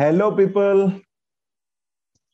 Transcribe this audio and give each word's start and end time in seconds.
Hello 0.00 0.30
people 0.30 0.90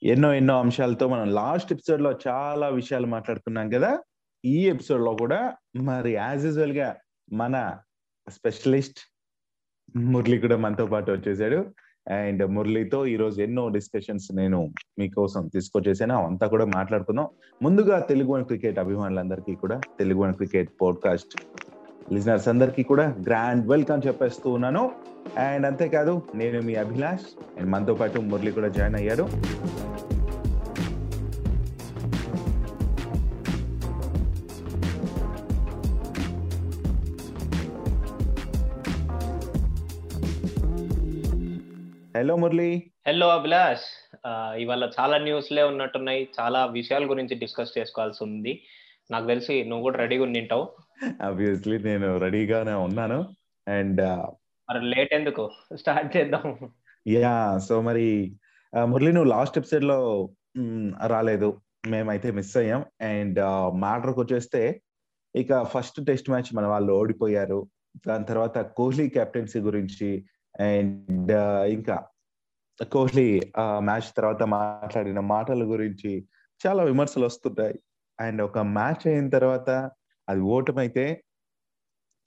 ఎన్నో 0.02 0.34
ఎన్నో 0.34 0.60
అంశాలతో 0.60 1.08
మనం 1.08 1.28
లాస్ట్ 1.30 1.72
ఎపిసోడ్లో 1.72 2.18
చాలా 2.28 2.68
విషయాలు 2.68 3.06
మాట్లాడుకున్నాం 3.06 3.70
కదా. 3.70 3.98
ఈ 4.44 4.68
ఎపిసోడ్లో 4.68 5.16
కూడా 5.16 5.56
మరి 5.76 6.12
యాజ్ 6.12 6.44
యూజువల్గా 6.44 6.96
మన 7.32 7.78
స్పెషలిస్ట్ 8.30 8.98
మురళి 9.96 10.38
కూడా 10.38 10.56
మనతో 10.56 10.86
పాటు 10.86 11.12
వచ్చేసాడు. 11.12 11.74
అండ్ 12.10 12.46
మురళితో 12.46 13.06
ఈ 13.06 13.16
రోజు 13.16 13.42
ఎన్నో 13.42 13.68
డిస్కషన్స్ 13.68 14.34
నేను 14.34 14.74
మీకోసం 14.98 15.48
తీసుకొచ్చేసాను. 15.48 16.26
అంతా 16.26 16.46
కూడా 16.46 16.64
మాట్లాడుకుందాం. 16.64 17.28
ముందుగా 17.62 18.00
తెలుగు 18.00 18.28
వన్ 18.28 18.44
క్రికెట్ 18.44 18.78
అభిమానులందరికీ 18.78 19.54
కూడా 19.54 19.80
Telugu 19.98 20.18
one 20.18 20.34
cricket 20.34 20.70
podcast 20.82 21.63
listeners 22.12 22.48
అందరికీ 22.48 22.82
కూడా 22.82 23.16
గ్రాండ్ 23.26 23.68
వెల్కమ్ 23.68 24.00
చెప్పేస్తూ 24.06 24.50
ఉన్నాను. 24.50 24.92
అండ్ 25.38 25.66
అంతేకాదు 25.66 26.22
నేను 26.34 26.62
మీ 26.62 26.74
అభిలాష్ 26.74 27.22
అండ్ 27.58 27.70
మనతో 27.70 27.94
పాటు 27.94 28.20
మురళి 28.20 28.52
కూడా 28.52 28.68
జాయిన్ 28.68 28.96
అయ్యారు. 28.96 29.28
హలో 42.18 42.36
మురళి. 42.36 42.82
హలో 43.08 43.28
అభిలాష్. 43.28 43.86
ఇవాళ 44.60 44.90
చాలా 45.00 45.18
న్యూస్లే 45.18 45.62
ఉన్నట్టున్నాయి. 45.62 46.28
చాలా 46.40 46.66
విషయాల 46.66 47.10
గురించి 47.10 47.34
డిస్కస్ 47.34 47.78
చేసుకోవాల్సి 47.78 48.24
ఉంది. 48.24 48.62
నాకు 49.10 49.26
తెలిసి 49.26 49.64
నువ్వు 49.64 49.82
కూడా 49.82 49.98
రెడీగా 49.98 50.22
ఉండింటావు. 50.22 50.68
ఆబ్వియస్లీ 51.22 51.78
నేను 51.78 52.18
రెడీగానే 52.18 52.72
ఉన్నాను. 52.72 53.28
అండ్ 53.68 54.00
మరి 54.70 54.82
లేట్ 54.82 55.14
ఎందుకు? 55.14 55.50
స్టార్ట్ 55.76 56.16
చేద్దాం. 56.16 56.72
యా 57.08 57.58
సో 57.58 57.82
మరి 57.82 58.36
ఆ, 58.78 58.84
మురళి 58.84 59.12
నువ్వు 59.12 59.30
లాస్ట్ 59.30 59.58
ఎపిసోడ్లో 59.58 60.30
రాలేదు. 61.06 61.60
మేమైతే 61.88 62.30
మిస్ 62.30 62.56
అయ్యాం. 62.56 62.84
అండ్ 63.00 63.38
మ్యాటర్కి 63.74 64.20
వచ్చేస్తే 64.20 64.82
ఇక 65.36 65.62
ఫస్ట్ 65.62 66.06
టెస్ట్ 66.06 66.30
మ్యాచ్ 66.30 66.54
మన 66.54 66.66
వాళ్ళు 66.66 66.92
ఓడిపోయారు. 66.92 67.66
దాని 68.08 68.24
తర్వాత 68.24 68.58
కోహ్లీ 68.58 69.08
కెప్టెన్సీ 69.08 69.58
గురించి 69.58 70.24
అండ్ 70.60 71.32
ఇంకా 71.66 72.04
కోహ్లీ 72.92 73.40
మ్యాచ్ 73.78 74.16
తర్వాత 74.16 74.42
మాట్లాడిన 74.42 75.20
మాటల 75.20 75.62
గురించి 75.62 76.28
చాలా 76.66 76.82
విమర్శలు 76.82 77.26
వస్తుంటాయి. 77.26 77.78
అండ్ 78.18 78.40
ఒక 78.42 78.58
మ్యాచ్ 78.76 79.04
అయిన 79.08 79.28
తర్వాత 79.30 79.68
అది 80.28 80.40
ఓటమైతే 80.50 81.04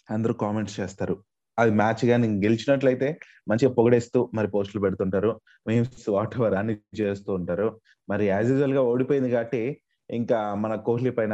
అందరూ 0.10 0.34
కామెంట్స్ 0.42 0.76
చేస్తారు. 0.80 1.16
అది 1.58 1.72
మ్యాచ్ 1.74 2.04
కానీ 2.06 2.28
గెలిచినట్లయితే 2.44 3.08
మంచిగా 3.48 3.72
పొగడేస్తూ 3.74 4.20
మరి 4.34 4.48
పోస్టులు 4.48 4.82
పెడుతుంటారు. 4.84 5.32
మేమ్స్ 5.68 6.10
వాట్ 6.10 6.36
ఎవర్ 6.38 6.56
అన్ని 6.56 6.74
చేస్తూ 7.02 7.30
ఉంటారు. 7.34 7.68
మరి 8.08 8.26
యాజ్ 8.28 8.50
యూజువల్గా 8.52 8.82
ఓడిపోయింది 8.84 9.30
కాబట్టి 9.32 9.64
ఇంకా 10.10 10.38
మన 10.56 10.74
కోహ్లీ 10.88 11.12
పైన 11.12 11.34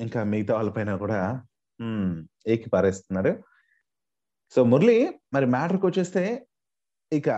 ఇంకా 0.00 0.20
మిగతా 0.30 0.52
వాళ్ళ 0.54 0.70
పైన 0.70 0.90
కూడా 0.96 1.18
ఏకి 2.46 2.68
పారేస్తున్నారు. 2.70 3.32
సో 4.54 4.64
మురళి 4.64 4.98
మరి 5.34 5.46
మ్యాటర్కి 5.46 5.86
వచ్చేస్తే 5.86 6.22
ఇక 7.12 7.28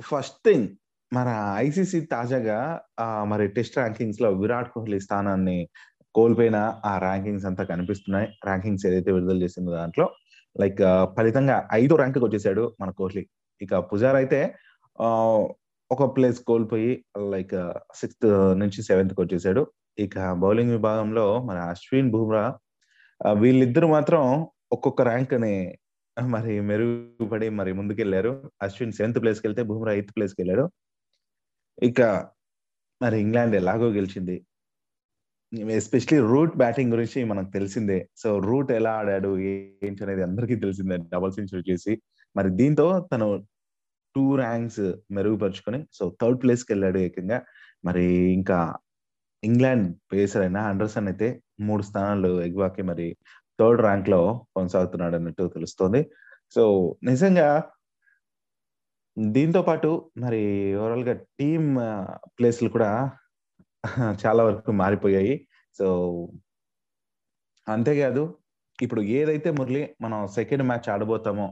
ఫస్ట్ 0.00 0.38
థింగ్ 0.46 0.66
మన 1.12 1.28
ఐసీసీ 1.58 2.00
తాజాగా 2.12 2.58
ఆ, 3.00 3.24
మరి 3.24 3.44
టెస్ట్ 3.48 3.78
ర్యాంకింగ్స్లో 3.78 4.28
విరాట్ 4.40 4.70
కోహ్లీ 4.74 4.98
స్థానాన్ని 5.00 5.58
కోల్పోయిన 6.14 6.56
ఆ 6.84 6.98
ర్యాంకింగ్స్ 6.98 7.44
అంతా 7.44 7.64
కనిపిస్తున్నాయి. 7.64 8.26
ర్యాంకింగ్స్ 8.44 8.86
ఏదైతే 8.86 9.12
విడుదల 9.12 9.42
చేసిందో 9.42 9.72
దాంట్లో 9.72 10.06
లైక్ 10.60 10.80
ఫలితంగా 11.16 11.68
ఐదో 11.72 11.96
ర్యాంక్ 11.96 12.18
వచ్చేసాడు 12.18 12.76
మన 12.80 12.90
కోహ్లీ. 12.90 13.24
ఇక 13.60 13.74
పుజార్ 13.92 14.16
అయితే 14.16 14.40
ఆ, 15.00 15.08
ఒక 15.90 16.16
ప్లేస్ 16.16 16.40
కోల్పోయి 16.40 17.04
లైక్ 17.30 17.54
సిక్స్త్ 17.94 18.26
నుంచి 18.58 18.82
సెవెంత్కి 18.82 19.20
వచ్చేసాడు. 19.20 19.62
ఇక 19.98 20.32
బౌలింగ్ 20.32 20.70
విభాగంలో 20.70 21.42
మన 21.42 21.58
అశ్విన్ 21.72 22.10
బుమ్రా 22.10 22.44
వీళ్ళిద్దరు 23.38 23.86
మాత్రం 23.86 24.22
ఒక్కొక్క 24.72 25.02
ర్యాంక్ని 25.02 25.54
మరి 26.16 26.60
మెరుగుపడి 26.60 27.48
మరి 27.50 27.72
ముందుకెళ్ళారు. 27.72 28.32
అశ్విన్ 28.62 28.92
సెవెంత్ 28.92 29.22
ప్లేస్కి 29.22 29.46
వెళ్తే 29.46 29.62
బుమ్రా 29.62 29.92
ఎయిత్ 29.92 30.12
ప్లేస్కి 30.16 30.42
వెళ్ళాడు 30.42 30.64
ఇక 31.82 32.00
మరి 33.00 33.20
ఇంగ్లాండ్ 33.20 33.56
ఎలాగో 33.56 33.88
గెలిచింది. 33.88 34.36
ఎస్పెషలీ 35.52 36.18
రూట్ 36.20 36.56
బ్యాటింగ్ 36.56 36.92
గురించి 36.92 37.24
మనకు 37.24 37.50
తెలిసిందే. 37.50 38.08
సో 38.16 38.38
రూట్ 38.38 38.70
ఎలా 38.72 38.90
ఆడాడు 38.90 39.38
ఏంటి 39.38 40.04
అనేది 40.04 40.22
అందరికీ 40.22 40.54
తెలిసిందే. 40.54 40.96
డబల్ 40.96 41.32
సెంచరీ 41.32 41.62
చేసి 41.70 42.02
మరి 42.36 42.50
దీంతో 42.50 43.08
తను 43.12 43.28
టూ 44.14 44.36
ర్యాంక్స్ 44.36 44.92
మెరుగుపరుచుకొని 45.10 45.86
సో 45.92 46.16
థర్డ్ 46.20 46.42
ప్లేస్కి 46.42 46.72
వెళ్ళాడు 46.72 46.98
ఏకంగా. 46.98 47.42
మరి 47.84 48.04
ఇంకా 48.38 48.58
ఇంగ్లాండ్ 49.42 49.96
పేసర్ 50.12 50.42
అయిన 50.42 50.56
అండర్సన్ 50.56 51.08
అయితే 51.08 51.28
మూడు 51.60 51.82
స్థానాలు 51.82 52.42
ఎగువాకి 52.42 52.82
మరి 52.82 53.16
థర్డ్ 53.60 53.82
ర్యాంక్లో 53.82 54.46
కొనసాగుతున్నాడు 54.56 55.16
అన్నట్టు 55.16 55.44
తెలుస్తోంది. 55.54 56.10
సో 56.54 56.62
నిజంగా 57.04 57.48
దీంతో 59.18 59.62
పాటు 59.62 60.10
మరి 60.18 60.42
ఓవరాల్గా 60.74 61.12
టీమ్ 61.38 61.76
ప్లేస్లు 62.38 62.68
uh, 62.68 62.72
కూడా 62.72 63.10
చాలా 64.26 64.44
వరకు 64.44 64.72
మారిపోయాయి. 64.72 65.34
సో 65.78 65.86
అంతేకాదు 67.68 68.22
ఇప్పుడు 68.82 69.00
ఏదైతే 69.00 69.50
మురళి 69.50 69.94
మనం 70.00 70.26
సెకండ్ 70.28 70.62
మ్యాచ్ 70.62 70.88
ఆడబోతామో 70.90 71.46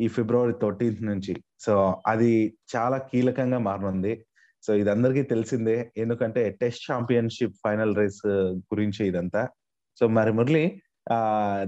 ఈ 0.00 0.08
ఫిబ్రవరి 0.08 0.54
థర్టీన్త్ 0.62 1.02
నుంచి 1.02 1.42
సో 1.60 2.02
అది 2.06 2.58
చాలా 2.76 2.98
కీలకంగా 2.98 3.58
మారనుంది. 3.58 4.26
సో 4.62 4.74
ఇది 4.74 4.90
అందరికీ 4.90 5.22
తెలిసిందే. 5.22 5.92
ఎందుకంటే 5.96 6.50
టెస్ట్ 6.60 6.92
ఛాంపియన్షిప్ 6.92 7.56
ఫైనల్ 7.64 7.96
రేస్ 7.96 8.26
గురించి 8.72 9.06
ఇదంతా. 9.06 9.48
సో 10.00 10.08
మరి 10.08 10.32
మురళి 10.32 10.82
ఆ 11.12 11.18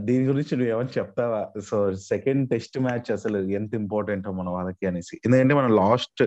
దీని 0.00 0.24
గురించి 0.26 0.56
నువ్వు 0.56 0.72
ఏమని 0.74 0.88
చెప్తావా? 0.98 1.48
సో 1.60 1.94
సెకండ్ 1.94 2.50
టెస్ట్ 2.50 2.78
మ్యాచ్ 2.78 3.12
అసలు 3.12 3.38
ఎంత 3.38 3.74
ఇంపార్టెంట్ 3.74 4.28
మన 4.28 4.48
వాళ్ళకి 4.48 4.86
అనేసి. 4.86 5.20
ఎందుకంటే 5.24 5.54
మనం 5.54 5.76
లాస్ట్ 5.76 6.22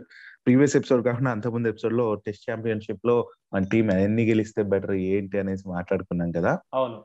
ప్రీవియస్ 0.46 0.76
ఎపిసోడ్ 0.76 1.06
కాకుండా 1.06 1.32
అంతకుముందు 1.32 1.68
ఎపిసోడ్లో 1.68 2.16
టెస్ట్ 2.16 2.52
ఛాంపియన్షిప్లో 2.52 3.30
మన 3.54 3.64
టీం 3.72 3.92
ఎన్ని 3.92 4.26
గెలిస్తే 4.26 4.64
బెటర్ 4.64 4.92
ఏంటి 4.92 5.40
అనేసి 5.40 5.70
మాట్లాడుకున్నాం 5.70 6.32
కదా. 6.32 6.60
అవును. 6.74 7.04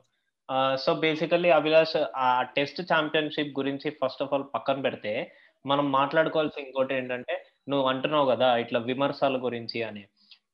సో 0.77 0.95
బేసికల్లీ 0.95 1.51
అభిలాష్ 1.51 2.05
ఆ 2.17 2.43
టెస్ట్ 2.43 2.83
ఛాంపియన్షిప్ 2.83 3.59
గురించి 3.59 3.91
ఫస్ట్ 3.91 4.23
ఆఫ్ 4.23 4.35
ఆల్ 4.35 4.45
పక్కన 4.55 4.81
పెడితే 4.81 5.33
మనం 5.67 5.93
మాట్లాడుకోవాల్సి 5.93 6.61
ఇంకోటి 6.61 6.95
ఏంటంటే 6.95 7.45
నువ్వు 7.69 7.89
అంటున్నావు 7.89 8.31
కదా 8.31 8.57
ఇట్లా 8.57 8.81
విమర్శల 8.81 9.45
గురించి 9.45 9.83
అని. 9.83 10.05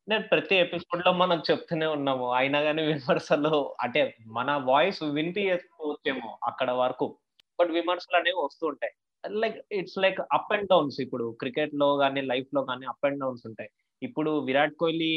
నేను 0.09 0.23
ప్రతి 0.31 0.55
ఎపిసోడ్లో 0.55 1.11
మనం 1.13 1.41
చెప్తూనే 1.51 1.85
ఉన్నాము. 1.85 2.33
అయినా 2.33 2.61
కానీ 2.61 2.83
విమర్శలు 2.83 3.75
అంటే 3.81 4.15
మన 4.27 4.61
వాయిస్ 4.65 5.03
వినిపించకపోవచ్చేమో 5.03 6.37
అక్కడ 6.43 6.71
వరకు. 6.71 7.17
బట్ 7.59 7.71
విమర్శలు 7.71 8.17
అనేవి 8.17 8.45
వస్తూ 8.45 8.67
ఉంటాయి. 8.67 8.93
Like 9.41 9.57
it's 9.71 9.97
like 9.97 10.19
up 10.33 10.53
and 10.53 10.69
downs 10.69 10.97
ఇప్పుడు 11.01 11.25
క్రికెట్లో 11.39 11.97
కానీ 11.97 12.21
లైఫ్లో 12.23 12.61
కానీ 12.63 12.85
అప్ 12.85 13.05
అండ్ 13.05 13.19
డౌన్స్ 13.19 13.43
ఉంటాయి. 13.47 13.69
ఇప్పుడు 14.01 14.31
విరాట్ 14.47 14.75
కోహ్లీ 14.75 15.13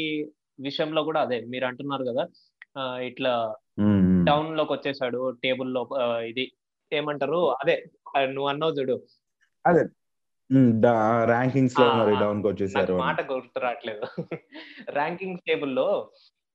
విషయంలో 0.59 1.01
కూడా 1.03 1.19
అదే 1.21 1.39
మీరు 1.45 1.65
అంటున్నారు 1.65 2.05
కదా 2.09 2.23
ఇట్లా 3.01 3.31
డౌన్లోకి 4.23 4.73
వచ్చేసాడు 4.73 5.31
టేబుల్లో 5.43 5.81
ఆ, 6.01 6.05
ఇది 6.21 6.45
ఏమంటారు? 6.91 7.39
అదే 7.61 7.75
నువ్వు 8.27 8.49
అన్నావు 8.49 8.75
చూడు. 8.79 8.95
అదే. 9.65 9.83
ర్యాంకింగ్స్లో 11.29 11.85
మరి. 11.99 12.13
డౌన్ 12.15 12.39
వచ్చేసారు 12.47 12.93
మాట 12.97 13.21
గుర్తు 13.31 13.59
రావట్లేదు. 13.59 14.05
ర్యాంకింగ్ 14.97 15.41
టేబుల్లో 15.47 15.87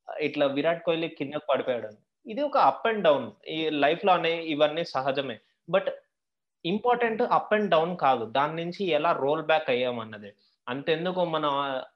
ఇట్లా 0.09 0.47
విరాట్ 0.57 0.83
కోహ్లీ 0.83 1.09
కిందకు 1.19 1.47
పడిపోయాడు. 1.51 1.91
ఇది 2.27 2.41
ఒక 2.41 2.59
అప్ 2.71 2.87
అండ్ 2.87 3.05
డౌన్ 3.05 3.27
ఈ 3.49 3.59
లైఫ్లో 3.85 4.13
అనే 4.13 4.33
ఇవన్నీ 4.55 4.85
సహజమే. 4.85 5.37
But 5.69 5.89
important 6.65 7.23
up 7.23 7.55
and 7.55 7.71
down 7.71 7.97
కాదు. 7.97 8.25
దాని 8.25 8.65
నుంచి 8.65 8.85
ఎలా 8.91 9.13
రోల్ 9.13 9.43
బ్యాక్ 9.43 9.71
అయ్యామన్నది 9.71 10.33
అంతెందుకు 10.69 11.25
మన 11.25 11.47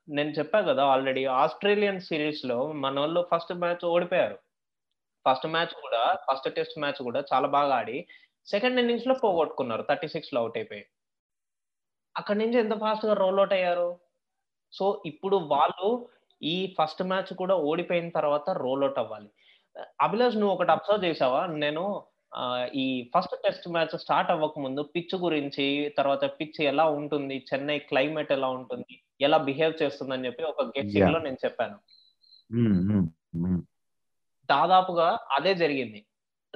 నేను 0.08 0.30
చెప్పా 0.30 0.60
కదా 0.60 0.84
ఆల్రెడీ 0.84 1.24
ఆస్ట్రేలియన్ 1.24 2.00
సిరీస్లో 2.00 2.72
మన 2.72 3.00
వాళ్ళు 3.00 3.26
ఫస్ట్ 3.34 3.54
మ్యాచ్ 3.54 3.84
ఓడిపోయారు. 3.84 4.38
ఫస్ట్ 5.28 5.46
మ్యాచ్ 5.46 5.74
కూడా 5.82 6.18
ఫస్ట్ 6.30 6.54
టెస్ట్ 6.54 6.78
మ్యాచ్ 6.78 7.02
కూడా 7.02 7.24
చాలా 7.32 7.48
బాగా 7.48 7.74
ఆడి 7.74 8.06
సెకండ్ 8.46 8.78
ఇన్నింగ్స్లో 8.78 9.14
పోగొట్టుకున్నారు. 9.14 9.82
థర్టీ 9.82 10.08
సిక్స్లో 10.08 10.40
అవుట్ 10.40 10.58
అయిపోయి. 10.58 10.86
అక్కడి 12.16 12.38
నుంచి 12.38 12.58
ఎంత 12.58 12.74
ఫాస్ట్గా 12.80 13.14
రోల్ 13.14 13.38
అవుట్ 13.38 13.52
అయ్యారు? 13.52 13.98
సో 14.72 15.02
ఇప్పుడు 15.06 15.36
వాళ్ళు 15.36 16.08
ఈ 16.42 16.76
ఫస్ట్ 16.78 17.02
మ్యాచ్ 17.02 17.34
కూడా 17.34 17.54
ఓడిపోయిన 17.54 18.08
తర్వాత 18.08 18.50
రోల్ 18.50 18.82
అవుట్ 18.82 18.98
అవ్వాలి. 18.98 19.30
అభిలాష్ 20.00 20.36
నువ్వు 20.36 20.54
ఒకటి 20.54 20.70
అబ్జర్వ్ 20.70 21.04
చేసావా? 21.04 21.46
నేను 21.46 22.02
ఈ 22.74 23.10
ఫస్ట్ 23.18 23.36
టెస్ట్ 23.44 23.68
మ్యాచ్ 23.68 23.98
స్టార్ట్ 23.98 24.30
అవ్వక 24.30 24.58
ముందు 24.58 24.82
పిచ్ 24.82 25.16
గురించి 25.16 25.94
తర్వాత 25.98 26.24
పిచ్ 26.24 26.62
ఎలా 26.62 26.84
ఉంటుంది 26.84 27.46
చెన్నై 27.54 27.78
క్లైమేట్ 27.78 28.32
ఎలా 28.32 28.48
ఉంటుంది 28.48 29.00
ఎలా 29.20 29.36
బిహేవ్ 29.36 29.82
చేస్తుంది 29.82 30.14
అని 30.14 30.26
చెప్పి 30.26 30.42
ఒక 30.42 30.62
గెస్టింగ్లో 30.62 31.18
నేను 31.18 31.36
చెప్పాను. 31.44 31.78
దాదాపుగా 34.50 35.18
అదే 35.30 35.54
జరిగింది. 35.54 36.06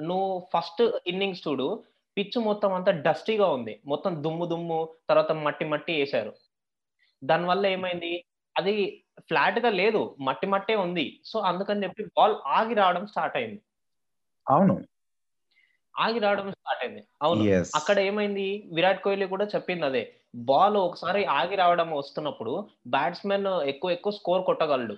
నువ్వు 0.01 0.47
ఫస్ట్ 0.53 0.99
ఇన్నింగ్స్ 1.07 1.47
చూడు 1.47 1.83
పిచ్ 2.17 2.39
మొత్తం 2.39 2.73
అంతా 2.73 2.91
డస్టీగా 2.91 3.47
ఉంది. 3.47 3.81
మొత్తం 3.85 4.23
దుమ్ము 4.23 4.45
దుమ్ము 4.45 4.89
తర్వాత 5.09 5.31
మట్టి 5.31 5.65
మట్టి 5.65 5.93
వేశారు. 5.93 6.33
దానివల్ల 7.23 7.65
ఏమైంది? 7.65 8.25
అది 8.57 9.05
ఫ్లాట్గా 9.19 9.69
లేదు 9.69 10.15
మట్టి 10.19 10.47
మట్టే 10.47 10.75
ఉంది. 10.75 11.21
సో 11.25 11.39
అందుకని 11.39 11.83
చెప్పి 11.83 12.03
బాల్ 12.03 12.35
ఆగి 12.47 12.73
రావడం 12.73 13.07
స్టార్ట్ 13.07 13.37
అయింది. 13.37 13.61
అవును. 14.49 14.83
ఆగి 15.99 16.19
రావడం 16.19 16.51
స్టార్ట్ 16.51 16.85
అయింది. 16.85 17.07
అవును. 17.21 17.43
అక్కడ 17.75 17.99
ఏమైంది? 17.99 18.69
విరాట్ 18.73 19.03
కోహ్లీ 19.03 19.25
కూడా 19.25 19.45
చెప్పింది 19.45 19.85
అదే. 19.85 20.13
బాల్ 20.35 20.77
ఒకసారి 20.77 21.25
ఆగి 21.25 21.55
రావడం 21.55 21.91
వస్తున్నప్పుడు 21.91 22.67
బ్యాట్స్మెన్ 22.87 23.47
ఎక్కువ 23.47 23.91
ఎక్కువ 23.91 24.13
స్కోర్ 24.13 24.43
కొట్టగలడు. 24.43 24.95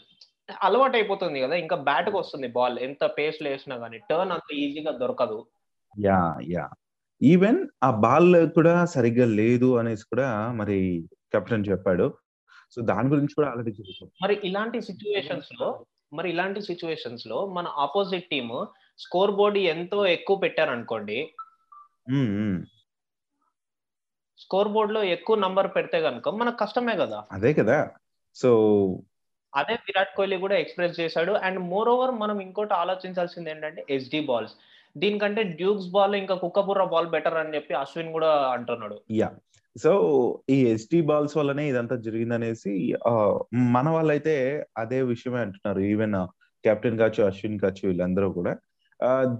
అలవాటు 0.64 0.98
అయిపోతుంది 0.98 1.42
కదా 1.42 1.56
ఇంకా 1.56 1.76
బ్యాట్కి 1.76 2.18
వస్తుంది 2.18 2.48
బాల్ 2.48 2.80
ఎంత 2.80 3.06
పేస్ 3.06 3.44
వేసినా 3.44 3.78
కానీ 3.78 3.98
టర్న్ 3.98 4.32
అంత 4.32 4.54
ఈజీగా 4.54 4.92
దొరకదు. 4.92 5.46
Yeah 6.06 6.38
yeah. 6.50 6.70
ఈవెన్ 7.24 7.68
ఆ 7.84 7.92
బాల్ 7.92 8.50
కూడా 8.50 8.86
సరిగ్గా 8.86 9.26
లేదు 9.26 9.76
అనేసి 9.78 10.04
కూడా 10.04 10.52
మరి 10.52 11.10
కెప్టెన్ 11.32 11.66
చెప్పాడు. 11.70 12.18
సో 12.76 12.82
దాని 12.82 13.10
గురించి 13.10 13.34
కూడా 13.36 13.50
ఆల్రెడీ 13.50 13.74
మరి 14.22 14.40
ఇలాంటి 14.44 14.82
సిచ్యువేషన్స్లో 14.82 15.86
మరి 16.14 16.30
ఇలాంటి 16.30 16.62
సిచ్యువేషన్స్లో 16.62 17.46
మన 17.46 17.68
ఆపోజిట్ 17.68 18.30
టీమ్ 18.30 18.66
స్కోర్ 19.00 19.32
బోర్డ్ 19.32 19.58
ఎంతో 19.58 20.06
ఎక్కువ 20.06 20.36
పెట్టారనుకోండి 20.38 21.30
స్కోర్ 24.38 24.68
బోర్డ్లో 24.68 25.04
ఎక్కువ 25.04 25.36
నంబర్ 25.36 25.68
పెడితే 25.76 26.02
కనుక 26.02 26.30
మనకు 26.30 26.58
కష్టమే 26.58 26.96
కదా. 26.96 27.24
అదే 27.32 27.54
కదా. 27.54 27.90
సో 28.36 28.50
అదే 29.56 29.74
విరాట్ 29.74 30.16
కోహ్లీ 30.16 30.38
కూడా 30.38 30.56
ఎక్స్ప్రెస్ 30.58 31.00
చేశాడు. 31.00 31.32
అండ్ 31.32 31.60
మోర్ 31.60 31.90
ఓవర్ 31.90 32.12
మనం 32.12 32.40
ఇంకోటి 32.40 32.74
ఆలోచించాల్సింది 32.74 33.50
ఏంటంటే 33.50 33.86
ఎస్డి 33.90 34.20
బాల్స్. 34.20 34.54
దీనికంటే 34.98 35.44
డ్యూక్స్ 35.44 35.88
బాల్ 35.88 36.16
ఇంకా 36.16 36.36
కుక్కబుర్ర 36.36 36.84
బాల్ 36.84 37.08
బెటర్ 37.08 37.38
అని 37.38 37.56
చెప్పి 37.56 37.74
అశ్విన్ 37.74 38.12
కూడా 38.12 38.48
అంటున్నాడు. 38.52 39.02
యా. 39.12 39.32
సో 39.84 39.92
ఈ 40.50 40.68
ఎస్టీ 40.68 41.02
బాల్స్ 41.02 41.38
వల్లనే 41.38 41.70
ఇదంతా 41.70 41.96
జరిగిందనేసి 41.96 42.94
మన 43.54 43.90
వాళ్ళైతే 43.90 44.66
అదే 44.78 45.02
విషయమే 45.02 45.40
అంటున్నారు. 45.40 45.80
ఈవెన్ 45.80 46.14
కెప్టెన్ 46.64 46.98
కావచ్చు 46.98 47.24
అశ్విన్ 47.24 47.60
కావచ్చు 47.60 47.88
వీళ్ళందరూ 47.88 48.32
కూడా. 48.32 48.58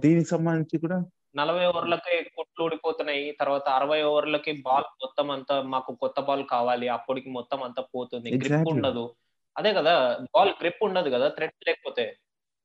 దీనికి 0.02 0.28
సంబంధించి 0.28 0.78
కూడా 0.78 0.98
నలభై 1.36 1.66
ఓవర్లకి 1.66 2.30
కొట్లు 2.36 2.64
ఊడిపోతున్నాయి. 2.64 3.36
తర్వాత 3.40 3.68
అరవై 3.68 4.02
ఓవర్లకి 4.02 4.52
బాల్ 4.62 4.84
మొత్తం 4.84 5.30
అంతా 5.30 5.62
మాకు 5.62 5.94
కొత్త 5.94 6.20
బాల్ 6.20 6.44
కావాలి. 6.46 6.88
అప్పటికి 6.88 7.30
మొత్తం 7.30 7.62
అంతా 7.62 7.82
పోతుంది. 7.94 8.30
గ్రిప్. 8.36 8.68
ఉండదు. 8.68 9.14
అదే 9.56 9.72
కదా 9.72 9.94
బాల్ 10.34 10.52
గ్రిప్ 10.60 10.84
ఉండదు 10.84 11.10
కదా 11.10 11.28
థ్రెడ్ 11.28 11.52
లేకపోతే. 11.66 12.16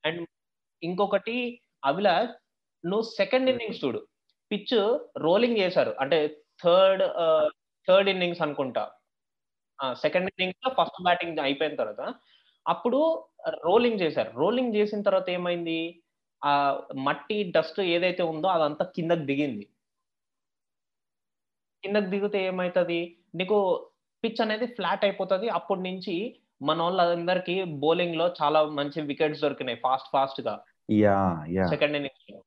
అండ్ 0.06 0.28
ఇంకొకటి 0.84 1.62
అభిలాష్ 1.86 2.32
నువ్వు 2.86 3.02
సెకండ్ 3.02 3.50
ఇన్నింగ్స్ 3.50 3.86
చూడు. 3.86 4.00
పిచ్ 4.52 4.76
రోలింగ్ 5.18 5.58
చేశారు. 5.58 5.96
అంటే 6.00 6.38
థర్డ్ 6.64 7.04
థర్డ్ 7.88 8.10
ఇన్నింగ్స్ 8.10 8.42
అనుకుంటా. 8.42 8.84
సెకండ్ 9.94 10.26
ఇన్నింగ్స్లో 10.26 10.70
ఫస్ట్ 10.80 11.04
బ్యాటింగ్ 11.04 11.40
అయిపోయిన 11.40 11.76
తర్వాత 11.76 12.14
అప్పుడు 12.68 13.00
రోలింగ్ 13.50 14.02
చేశారు. 14.02 14.32
రోలింగ్ 14.36 14.76
చేసిన 14.76 15.02
తర్వాత 15.02 15.30
ఏమైంది? 15.30 15.80
ఆ 16.46 16.52
మట్టి 16.96 17.52
డస్ట్ 17.56 17.80
ఏదైతే 17.80 18.24
ఉందో 18.24 18.48
అదంతా 18.48 18.86
కిందకి 18.86 19.26
దిగింది. 19.26 19.68
కిందకి 21.84 22.06
దిగితే 22.06 22.46
ఏమైతుంది? 22.46 23.18
నీకు 23.36 23.88
పిచ్ 24.24 24.42
అనేది 24.42 24.66
ఫ్లాట్ 24.66 25.06
అయిపోతుంది. 25.06 25.50
అప్పటి 25.50 25.82
నుంచి 25.82 26.40
మన 26.62 26.82
వాళ్ళందరికీ 26.82 27.64
బౌలింగ్లో 27.64 28.34
చాలా 28.42 28.66
మంచి 28.66 29.02
వికెట్స్ 29.02 29.42
దొరికినాయి 29.42 29.78
ఫాస్ట్ 29.84 30.10
ఫాస్ట్గా. 30.14 30.54
సెకండ్ 31.70 31.96
ఇన్నింగ్స్లో. 31.96 32.44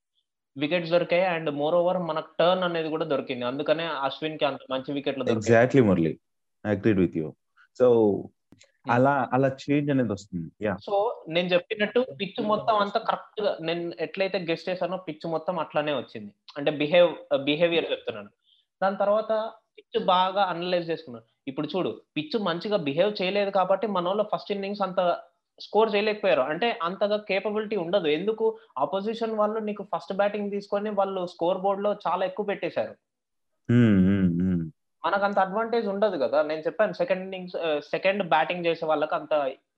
వికెట్స్ 0.57 0.91
దొరికాయి 0.91 1.23
అండ్ 1.23 1.51
మోర్ 1.51 1.75
ఓవర్ 1.75 1.99
మనకు 1.99 2.29
టర్న్ 2.39 2.65
అనేది 2.65 2.89
కూడా 2.89 3.05
దొరికింది. 3.05 3.45
అందుకనే 3.45 3.85
అశ్విన్కి 3.85 4.45
అంత 4.45 4.59
మంచి 4.71 4.93
వికెట్లు 4.93 5.25
దొరికాయి. 5.25 5.47
Exactly 5.47 5.83
Murali. 5.83 6.19
Agreed 6.65 6.99
with 6.99 7.17
you 7.17 7.35
so 7.79 7.87
అలా 8.91 9.29
అలా 9.33 9.49
చేంజ్ 9.49 9.91
అనేది 9.91 10.13
వస్తుంది. 10.13 10.77
సో 10.83 11.25
నేను 11.29 11.49
చెప్పినట్టు 11.49 12.07
పిచ్ 12.21 12.43
మొత్తం 12.43 12.77
అంతా 12.77 13.01
కరెక్ట్గా 13.01 13.57
నేను 13.61 13.93
ఎట్లయితే 14.01 14.39
గెస్ట్ 14.39 14.69
చేశానో 14.69 14.97
పిచ్ 14.97 15.27
మొత్తం 15.27 15.59
అట్లానే 15.59 15.93
వచ్చింది. 15.93 16.33
అంటే 16.57 16.71
బిహేవ్ 16.71 17.37
బిహేవియర్ 17.37 17.91
చెప్తున్నాను. 17.91 18.29
దాని 18.83 18.97
తర్వాత 18.97 19.51
పిచ్ 19.79 20.05
బాగా 20.05 20.43
అనలైజ్ 20.43 20.91
చేసుకున్నాను. 20.91 21.25
ఇప్పుడు 21.49 21.69
చూడు 21.77 22.01
పిచ్ 22.17 22.43
మంచిగా 22.43 22.77
బిహేవ్ 22.77 23.23
చేయలేదు 23.23 23.51
కాబట్టి 23.51 23.87
మన 23.87 24.09
వాళ్ళు 24.09 24.23
ఫస్ట్ 24.23 24.53
ఇన్నింగ్స్ 24.53 24.83
అంత 24.83 25.19
స్కోర్ 25.61 25.95
చేయలేకపోయారు. 25.95 26.41
అంటే 26.41 26.79
అంతగా 26.83 27.17
కేపబిలిటీ 27.17 27.77
ఉండదు. 27.77 28.07
ఎందుకు? 28.07 28.59
ఆపోజిషన్ 28.79 29.35
వాళ్ళు 29.35 29.61
నీకు 29.61 29.87
ఫస్ట్ 29.97 30.13
బ్యాటింగ్ 30.13 30.51
తీసుకొని 30.51 30.91
వాళ్ళు 30.91 31.27
స్కోర్ 31.27 31.59
బోర్డ్లో 31.59 31.97
చాలా 32.07 32.27
ఎక్కువ 32.27 32.47
పెట్టేశారు. 32.47 32.95
మనకు 35.05 35.25
అంత 35.29 35.39
అడ్వాంటేజ్ 35.47 35.87
ఉండదు 35.95 36.17
కదా. 36.25 36.39
నేను 36.51 36.63
చెప్పాను 36.67 36.99
సెకండ్ 37.01 37.25
ఇన్నింగ్స్ 37.27 37.57
సెకండ్ 37.95 38.23
బ్యాటింగ్ 38.35 38.67
చేసే 38.69 38.85
వాళ్ళకి 38.91 39.15
అంత 39.21 39.35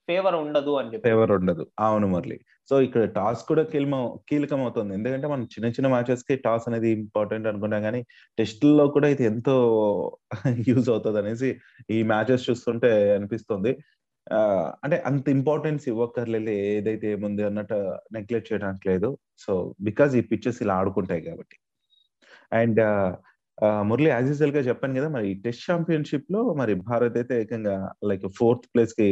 ఫేవర్ 0.09 0.37
ఉండదు 0.43 0.73
అని 0.81 0.91
చెప్పి. 0.91 1.05
ఫేవర్ 1.09 1.33
ఉండదు. 1.37 1.65
అవును 1.87 2.07
మురళి. 2.13 2.37
సో 2.69 2.75
ఇక్కడ 2.87 3.03
టాస్ 3.17 3.41
కూడా 3.49 3.63
కీలమ 3.73 3.95
కీలకం 4.31 4.61
అవుతుంది 4.65 4.93
ఎందుకంటే 4.99 5.27
మనం 5.33 5.45
చిన్న 5.55 5.69
చిన్న 5.77 5.89
మ్యాచెస్కి 5.95 6.35
టాస్ 6.47 6.67
అనేది 6.71 6.89
ఇంపార్టెంట్ 6.99 7.49
అనుకుంటాం 7.51 7.83
కానీ 7.89 8.01
టెస్టుల్లో 8.39 8.85
కూడా 8.97 9.09
ఇది 9.15 9.25
ఎంతో 9.33 9.57
యూజ్ 10.71 10.89
అవుతుంది 10.95 11.19
అనేసి 11.23 11.51
ఈ 11.97 11.99
మ్యాచెస్ 12.13 12.47
చూస్తుంటే 12.49 12.91
అనిపిస్తుంది. 13.19 13.73
అంటే 14.85 14.97
అంత 15.09 15.27
ఇంపార్టెన్స్ 15.37 15.85
ఇవ్వక్కర్లేదు 15.93 16.53
ఏదైతే 16.71 17.07
ఏముంది 17.17 17.43
అన్నట్టు 17.49 17.79
నెగ్లెక్ట్ 18.17 18.51
చేయడానికి 18.53 18.87
లేదు. 18.91 19.11
సో 19.45 19.53
బికాజ్ 19.89 20.13
ఈ 20.21 20.23
పిక్చర్స్ 20.33 20.61
ఇలా 20.65 20.77
ఆడుకుంటాయి 20.83 21.23
కాబట్టి. 21.29 21.57
అండ్ 22.61 22.81
మురళి 23.89 24.09
యాజ్ 24.11 24.29
యూజువల్గా 24.31 24.63
చెప్పాను 24.69 24.95
కదా 24.99 25.09
మరి 25.17 25.29
టెస్ట్ 25.45 25.65
ఛాంపియన్షిప్లో 25.69 26.41
మరి 26.61 26.73
భారత్ 26.89 27.17
అయితే 27.21 27.35
ఏకంగా 27.43 27.77
లైక్ 28.11 28.27
ఫోర్త్ 28.39 28.67
ప్లేస్కి 28.73 29.09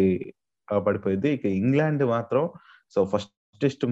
పడిపోయింది. 0.68 1.28
ఇక 1.36 1.46
ఇంగ్లాండ్ 1.60 2.04
మాత్రం 2.14 2.44
సో 2.94 3.00
ఫస్ట్ 3.12 3.32
టెస్ట్ 3.62 3.84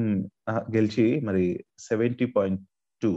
గెలిచి 0.76 1.06
మరి 1.28 1.44
సెవెంటీ 1.88 2.26
పాయింట్ 2.36 2.62
టూ 3.02 3.12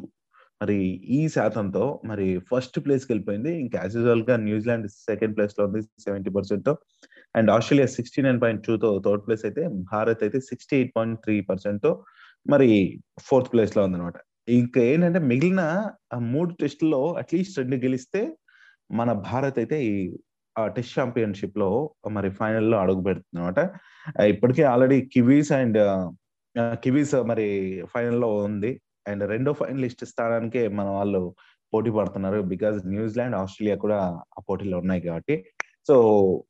మరి 0.62 0.78
ఈ 1.18 1.22
శాతంతో 1.36 1.86
మరి 2.10 2.28
ఫస్ట్ 2.50 2.78
ప్లేస్కి 2.86 3.10
వెళ్ళిపోయింది. 3.12 3.52
ఇంకా 3.64 3.78
యాజ్ 3.84 3.96
యూజువల్గా 3.98 4.36
న్యూజిలాండ్ 4.48 4.88
సెకండ్ 5.10 5.36
ప్లేస్లో 5.38 5.64
ఉంది 5.68 5.82
seventy 6.06 6.32
percent 6.38 6.70
and 7.40 7.50
Australia 7.56 7.88
sixty 7.98 8.20
nine 8.28 8.40
point 8.44 8.62
two 8.68 8.74
తో 8.84 8.90
థర్డ్ 9.08 9.24
ప్లేస్ 9.26 9.44
అయితే 9.48 9.64
భారత్ 9.94 10.22
అయితే 10.28 10.40
సిక్స్టీ 10.50 10.76
ఎయిట్ 10.80 10.94
పాయింట్ 10.98 11.18
త్రీ 11.26 11.36
పర్సెంట్తో 11.50 11.92
మరి 12.54 12.70
ఫోర్త్ 13.28 13.52
ప్లేస్లో 13.54 13.82
ఉందన్నమాట. 13.88 14.18
ఇంకా 14.48 14.82
ఏంటంటే 14.82 15.20
మిగిలిన 15.20 15.62
ఆ 16.14 16.18
మూడు 16.34 16.52
టెస్టుల్లో 16.62 17.02
అట్లీస్ట్ 17.22 17.60
రెండు 17.60 17.76
గెలిస్తే 17.76 18.22
మన 19.00 19.12
భారత్ 19.30 19.58
అయితే 19.60 19.78
ఈ 19.84 19.94
టెస్ట్ 20.56 21.00
ఛాంపియన్షిప్లో 21.00 21.70
మరి 22.16 22.30
ఫైనల్లో 22.30 22.78
అడుగు 22.84 23.02
పెడుతుంది 23.08 23.40
అనమాట 23.42 23.60
ఇప్పటికే 24.34 24.64
ఆల్రెడీ 24.64 24.98
కివీస్ 25.14 25.52
అండ్ 25.52 25.80
కివీస్ 26.84 27.16
మరి 27.32 27.48
ఫైనల్లో 27.94 28.30
ఉంది. 28.48 28.72
అండ్ 29.08 29.24
రెండో 29.34 29.52
ఫైనలిస్ట్ 29.54 30.04
స్థానానికే 30.06 30.68
మన 30.78 30.88
వాళ్ళు 30.98 31.22
పోటీ 31.74 31.92
పడుతున్నారు. 31.98 32.40
బికాజ్ 32.54 32.78
న్యూజిలాండ్ 32.94 33.36
ఆస్ట్రేలియా 33.42 33.78
కూడా 33.86 34.00
ఆ 34.38 34.42
పోటీలో 34.50 34.78
ఉన్నాయి 34.84 35.02
కాబట్టి. 35.02 35.36
సో 35.88 35.96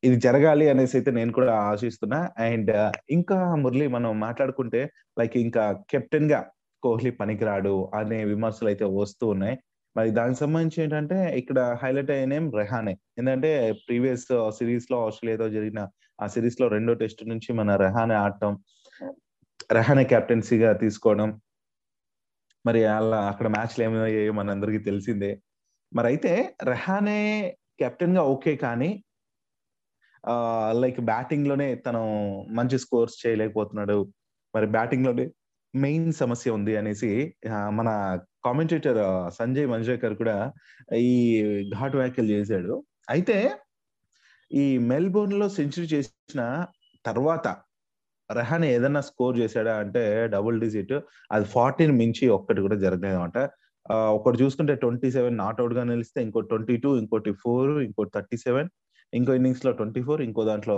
ఇది 0.04 0.18
జరగాలి 0.26 0.66
అనేసి 0.70 0.94
అయితే 0.98 1.12
నేను 1.12 1.32
కూడా 1.32 1.54
ఆశిస్తున్నా. 1.72 2.20
అండ్ 2.48 2.72
ఇంకా 3.18 3.38
మురళి 3.64 3.88
మనం 3.96 4.12
మాట్లాడుకుంటే 4.20 4.82
లైక్ 5.20 5.36
ఇంకా 5.38 5.64
కెప్టెన్గా 5.94 6.40
కోహ్లీ 6.84 7.12
పనికిరాడు 7.22 7.76
అనే 8.00 8.20
విమర్శలు 8.34 8.70
అయితే 8.72 8.86
వస్తూ 9.00 9.26
ఉన్నాయి. 9.36 9.56
మరి 9.96 10.10
దానికి 10.18 10.40
సంబంధించి 10.44 10.78
ఏంటంటే 10.84 11.18
ఇక్కడ 11.42 11.60
హైలైట్ 11.82 12.12
అయిన 12.16 12.28
నేమ్ 12.34 12.48
రెహానే. 12.60 12.94
ఎందుకంటే 13.20 13.52
ప్రీవియస్ 13.88 14.26
సిరీస్లో 14.58 14.98
ఆస్ట్రేలియాతో 15.08 15.48
జరిగిన 15.58 15.82
ఆ 16.24 16.28
సిరీస్లో 16.34 16.66
రెండో 16.76 16.94
టెస్ట్ 17.02 17.24
నుంచి 17.32 17.50
మన 17.60 17.70
రెహానే 17.86 18.16
ఆడటం 18.26 18.54
రెహానే 19.78 20.04
కెప్టెన్సీగా 20.14 20.72
తీసుకోవడం 20.84 21.30
మరి 22.66 22.82
అలా 22.98 23.20
అక్కడ 23.32 23.48
మ్యాచ్లు 23.56 23.82
ఏమయ్యాయో 23.88 24.34
మనందరికీ 24.40 24.80
తెలిసిందే. 24.90 25.32
మరి 25.92 26.08
అయితే 26.12 26.32
రెహానే 26.72 27.20
కెప్టెన్గా 27.82 28.24
ఓకే 28.34 28.54
కానీ 28.66 28.90
లైక్ 30.82 31.00
బ్యాటింగ్లోనే 31.10 31.68
తను 31.86 32.02
మంచి 32.60 32.78
స్కోర్స్ 32.84 33.16
చేయలేకపోతున్నాడు. 33.24 33.98
మరి 34.54 34.68
బ్యాటింగ్లోనే 34.76 35.26
మెయిన్ 35.84 36.08
సమస్య 36.14 36.56
ఉంది 36.58 36.74
అనేసి 36.80 37.12
మన 37.78 37.90
కామెంటేటర్ 38.46 39.00
సంజయ్ 39.40 39.68
మంజేకర్ 39.74 40.16
కూడా 40.22 40.38
ఈ 41.10 41.14
ఘాట్ 41.78 41.96
వ్యాఖ్యలు 42.00 42.30
చేశాడు. 42.36 42.74
అయితే 43.10 43.38
ఈ 44.52 44.66
మెల్బోర్న్లో 44.92 45.48
సెంచరీ 45.58 45.88
చేసిన 45.94 46.42
తర్వాత 47.06 47.48
రెహాన్ 48.30 48.66
ఏదన్నా 48.74 49.02
స్కోర్ 49.10 49.36
చేశాడా 49.42 49.74
అంటే 49.84 50.04
డబుల్ 50.36 50.58
డిజిట్ 50.64 50.96
అది 51.36 51.46
ఫార్టీన్ 51.56 51.94
మించి 52.02 52.26
ఒక్కటి 52.38 52.60
కూడా 52.66 52.78
జరగలేదు 52.86 53.18
అనమాట. 53.20 53.38
ఒకటి 54.18 54.38
చూసుకుంటే 54.44 54.74
ట్వంటీ 54.84 55.10
సెవెన్ 55.18 55.40
అవుట్గా 55.44 55.84
నిలిస్తే 55.92 56.20
ఇంకో 56.28 56.40
ట్వంటీ 56.52 56.76
టూ 56.84 56.92
ఇంకోటి 57.02 57.32
ఫోర్ 57.44 57.74
ఇంకోటి 57.88 58.12
థర్టీ 58.18 58.38
సెవెన్ 58.46 58.70
ఇంకో 59.14 59.34
ఇన్నింగ్స్లో 59.40 59.72
ట్వంటీ 59.80 60.02
ఫోర్ 60.08 60.22
ఇంకో 60.28 60.44
దాంట్లో 60.52 60.78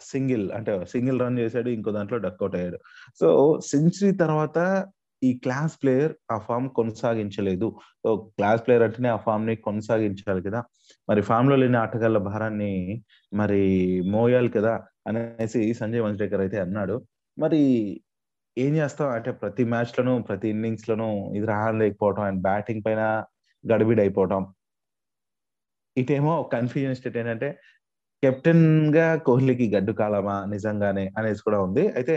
సింగిల్ 0.00 0.52
అంటే 0.52 0.84
సింగిల్ 0.84 1.20
రన్ 1.20 1.38
చేశాడు 1.38 1.68
ఇంకో 1.68 1.90
దాంట్లో 1.90 2.18
డక్అవుట్ 2.18 2.56
అయ్యాడు. 2.56 2.78
సో 3.20 3.60
సెంచరీ 3.66 4.12
తర్వాత 4.12 4.86
ఈ 5.22 5.38
క్లాస్ 5.38 5.82
ప్లేయర్ 5.82 6.12
ఆ 6.32 6.38
ఫామ్ 6.38 6.68
కొనసాగించలేదు. 6.68 7.76
సో 8.04 8.16
క్లాస్ 8.16 8.66
ప్లేయర్ 8.66 8.84
అంటేనే 8.84 9.08
ఆ 9.08 9.16
ఫామ్ని 9.16 9.56
కొనసాగించాలి 9.56 10.42
కదా. 10.42 10.64
మరి 11.08 11.22
ఫామ్లో 11.22 11.56
లేని 11.56 11.76
ఆటగాళ్ళ 11.76 12.18
భారాన్ని 12.18 13.02
మరి 13.34 14.02
మోయాలి 14.06 14.48
కదా 14.48 14.84
అనేసి 15.06 15.74
సంజయ్ 15.74 16.00
వంశేఖర్ 16.00 16.40
అయితే 16.40 16.60
అన్నాడు. 16.60 17.02
మరి 17.38 17.58
ఏం 18.58 18.76
చేస్తాం? 18.76 19.10
అంటే 19.10 19.30
ప్రతి 19.30 19.64
మ్యాచ్ 19.64 20.00
లోను 20.00 20.22
ప్రతి 20.22 20.48
ఇన్నింగ్స్లను 20.48 21.32
ఇది 21.36 21.46
రాలేకపోవటం 21.46 22.22
అండ్ 22.22 22.42
బ్యాటింగ్ 22.42 22.82
పైన 22.86 23.24
గడిబిడి 23.74 24.00
అయిపోవటం 24.00 24.54
ఇటేమో 25.96 26.42
కన్ఫ్యూజన్ 26.42 26.94
స్టేట్ 26.94 27.16
ఏంటంటే 27.16 27.60
కెప్టెన్గా 28.26 29.08
కోహ్లీకి 29.26 29.66
గడ్డు 29.74 29.92
కాలమా 29.98 30.36
నిజంగానే 30.54 31.04
అనేది 31.18 31.40
కూడా 31.46 31.58
ఉంది. 31.66 31.84
అయితే 31.98 32.14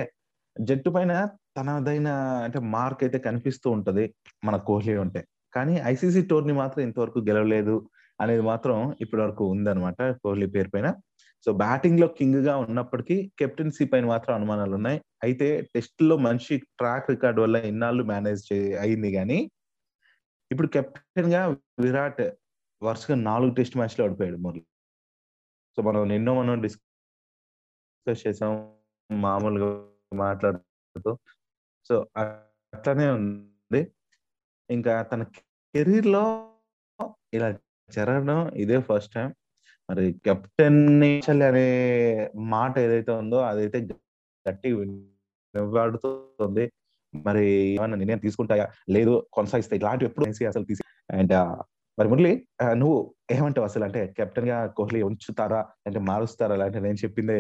జట్టు 0.56 0.90
పైన 0.96 1.14
తనదైన 1.58 2.10
అంటే 2.46 2.60
మార్క్ 2.76 3.02
అయితే 3.06 3.18
కనిపిస్తూ 3.28 3.68
ఉంటది 3.78 4.06
మన 4.48 4.56
కోహ్లీ 4.70 4.96
ఉంటే. 5.04 5.22
కానీ 5.54 5.76
ఐసీసీ 5.92 6.22
టోర్ని 6.32 6.54
మాత్రం 6.62 6.82
ఇంతవరకు 6.88 7.20
గెలవలేదు 7.30 7.76
అనేది 8.20 8.44
మాత్రం 8.52 8.78
ఇప్పటి 9.04 9.22
వరకు 9.26 9.44
ఉందన్నమాట 9.54 10.02
కోహ్లీ 10.24 10.48
పేరు 10.56 10.70
పైన. 10.74 10.88
సో 11.46 11.50
బ్యాటింగ్లో 11.62 12.08
కింగ్గా 12.18 12.56
ఉన్నప్పటికీ 12.66 13.18
కెప్టెన్సీ 13.40 13.86
పైన 13.92 14.06
మాత్రం 14.14 14.34
అనుమానాలు 14.36 14.74
ఉన్నాయి. 14.80 15.00
అయితే 15.24 15.48
టెస్ట్లో 15.76 16.18
మంచి 16.28 16.56
ట్రాక్ 16.80 17.12
రికార్డ్ 17.14 17.40
వల్ల 17.44 17.58
ఇన్నాళ్ళు 17.72 18.06
మేనేజ్ 18.14 18.44
అయింది 18.86 19.12
కానీ 19.18 19.40
ఇప్పుడు 20.52 20.70
కెప్టెన్గా 20.78 21.44
విరాట్ 21.86 22.24
వరుసగా 22.82 23.16
నాలుగు 23.30 23.54
టెస్ట్ 23.60 23.78
మ్యాచ్లో 23.80 24.04
ఓడిపోయాడు 24.08 24.38
మురళి. 24.38 24.64
సో 25.80 25.84
మనం 25.84 26.12
ఎన్నో 26.12 26.32
మనం 26.34 26.62
డిస్కస్ 26.62 28.28
చేసాం 28.28 28.72
మామూలుగా 29.12 29.68
మాట్లాడుతూ. 30.14 31.18
సో 31.90 32.08
అట్లానే 32.18 33.10
ఉంది. 33.10 33.92
ఇంకా 34.70 35.02
తన 35.02 35.24
కెరీర్లో 35.24 36.24
ఇలా 37.34 37.58
జరగడం 37.92 38.50
ఇదే 38.56 38.82
ఫస్ట్ 38.82 39.14
టైం. 39.14 39.36
మరి 39.90 40.14
కెప్టెన్ 40.26 41.04
అనే 41.30 41.68
మాట 42.36 42.80
ఏదైతే 42.80 43.12
ఉందో 43.12 43.40
అదైతే 43.42 43.88
గట్టి 44.50 44.74
వినబడుతుంది 44.74 46.72
మరి 47.16 47.48
ఏమన్నా 47.48 47.98
నిర్ణయం 47.98 48.20
తీసుకుంటాయా? 48.20 48.72
లేదు 48.90 49.28
కొనసాగిస్తాయి 49.34 49.80
ఇలాంటివి 49.80 50.10
ఎప్పుడు 50.10 50.46
అసలు 50.48 50.64
తీసి 50.64 50.84
అండ్ 51.18 51.34
మరి 52.00 52.10
మురళి 52.10 52.48
నువ్వు 52.74 53.16
ఏమంటావు 53.32 53.66
అసలు? 53.66 53.84
అంటే 53.84 54.14
కెప్టెన్గా 54.18 54.68
కోహ్లీ 54.68 55.02
ఉంచుతారా? 55.02 55.62
అంటే 55.86 56.00
మారుస్తారా? 56.00 56.66
అంటే 56.66 56.80
నేను 56.80 56.96
చెప్పిందే 56.96 57.40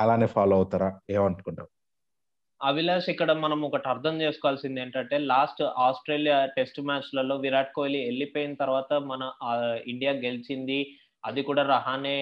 అలానే 0.00 0.26
ఫాలో 0.26 0.56
అవుతారా? 0.56 1.00
ఏమనుకుంటావు 1.10 1.70
అభిలాష్ 2.60 3.08
ఇక్కడ 3.08 3.32
మనం 3.32 3.62
ఒకటి 3.62 3.88
అర్థం 3.88 4.20
చేసుకోవాల్సింది 4.20 4.80
ఏంటంటే 4.80 5.18
లాస్ట్ 5.18 5.62
ఆస్ట్రేలియా 5.62 6.46
టెస్ట్ 6.46 6.80
మ్యాచ్లలో 6.80 7.36
విరాట్ 7.36 7.72
కోహ్లీ 7.74 8.04
వెళ్ళిపోయిన 8.04 8.54
తర్వాత 8.54 8.92
మన 8.92 9.22
ఇండియా 9.86 10.12
గెలిచింది. 10.12 10.78
అది 11.24 11.42
కూడా 11.42 11.62
రహానే 11.62 12.16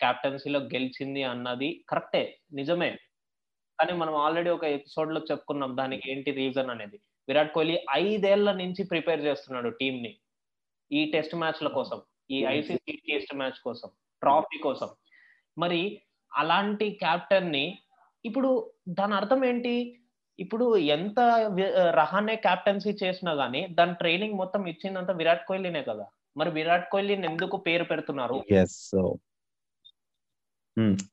క్యాప్టెన్సీలో 0.00 0.60
గెలిచింది 0.60 1.22
అన్నది 1.22 1.84
కరెక్టే 1.88 2.38
నిజమే. 2.52 2.90
కానీ 3.78 3.92
మనం 3.92 4.14
ఆల్రెడీ 4.16 4.50
ఒక 4.50 4.64
ఎపిసోడ్లో 4.64 5.20
చెప్పుకున్నాం 5.30 5.76
దానికి 5.76 6.12
ఏంటి 6.12 6.30
రీజన్ 6.30 6.70
అనేది. 6.70 6.98
విరాట్ 7.28 7.54
కోహ్లీ 7.54 7.76
ఐదేళ్ళ 7.92 8.52
నుంచి 8.52 8.82
ప్రిపేర్ 8.84 9.20
చేస్తున్నాడు 9.20 9.68
టీం 9.68 9.94
ని. 10.02 10.12
ఈ 10.92 11.10
టెస్ట్ 11.10 11.34
మ్యాచ్ల 11.34 11.68
కోసం 11.68 12.02
ఈ 12.30 12.44
ఐసీసీ 12.44 12.92
టెస్ట్ 12.92 13.34
మ్యాచ్ 13.34 13.58
కోసం 13.64 13.88
ట్రాఫీ 14.22 14.58
కోసం. 14.58 14.88
మరి 15.58 16.02
అలాంటి 16.32 16.90
క్యాప్టెన్ని 16.90 17.78
ఇప్పుడు 18.24 18.72
దాని 18.88 19.14
అర్థం 19.14 19.44
ఏంటి? 19.44 20.00
ఇప్పుడు 20.38 20.76
ఎంత 20.76 21.20
రహానే 21.94 22.36
క్యాప్టెన్సీ 22.36 22.96
చేసినా 23.04 23.32
గానీ 23.32 23.66
దాని 23.70 23.94
ట్రైనింగ్ 23.94 24.34
మొత్తం 24.34 24.66
ఇచ్చిందంతా 24.66 25.12
విరాట్ 25.12 25.46
కోహ్లీనే 25.46 25.82
కదా. 25.82 26.06
మరి 26.36 26.50
విరాట్ 26.50 26.90
కోహ్లీని 26.90 27.26
ఎందుకు 27.26 27.56
పేరు 27.56 27.84
పెడుతున్నారు? 27.84 28.44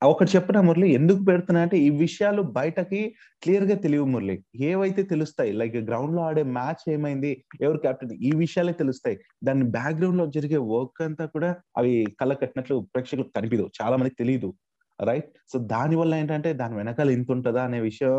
ఒకటి 0.07 0.29
చెప్పిన 0.35 0.57
మురళి? 0.67 0.87
ఎందుకు 0.97 1.21
పెడుతున్నా 1.29 1.59
అంటే 1.65 1.77
ఈ 1.85 1.89
విషయాలు 2.01 2.41
బయటకి 2.57 2.99
క్లియర్గా 3.43 3.75
తెలియవు 3.85 4.07
మురళి. 4.13 4.35
ఏవైతే 4.69 5.01
తెలుస్తాయి 5.13 5.51
లైక్ 5.61 5.77
గ్రౌండ్లో 5.89 6.21
ఆడే 6.27 6.43
మ్యాచ్ 6.57 6.83
ఏమైంది 6.95 7.31
ఎవరు 7.61 7.79
కెప్టెన్ 7.85 8.13
ఈ 8.27 8.31
విషయాలే 8.43 8.73
తెలుస్తాయి. 8.81 9.17
దాని 9.43 9.65
బ్యాక్గ్రౌండ్లో 9.77 10.25
జరిగే 10.37 10.59
వర్క్ 10.73 11.01
అంతా 11.07 11.25
కూడా 11.35 11.49
అవి 11.77 11.93
కళ్ళ 12.21 12.33
కట్టినట్లు 12.43 12.77
ప్రేక్షకులకు 12.93 13.33
కనిపించదు 13.37 13.67
చాలా 13.79 13.97
మందికి 14.01 14.19
తెలియదు 14.23 14.51
రైట్ 14.99 15.29
సో 15.51 15.57
దాని 15.73 15.95
వల్ల 16.01 16.13
ఏంటంటే 16.15 16.49
దాని 16.61 16.75
వెనకాల 16.81 17.09
ఇంత 17.17 17.29
ఉంటుందా 17.31 17.61
అనే 17.69 17.79
విషయం 17.81 18.13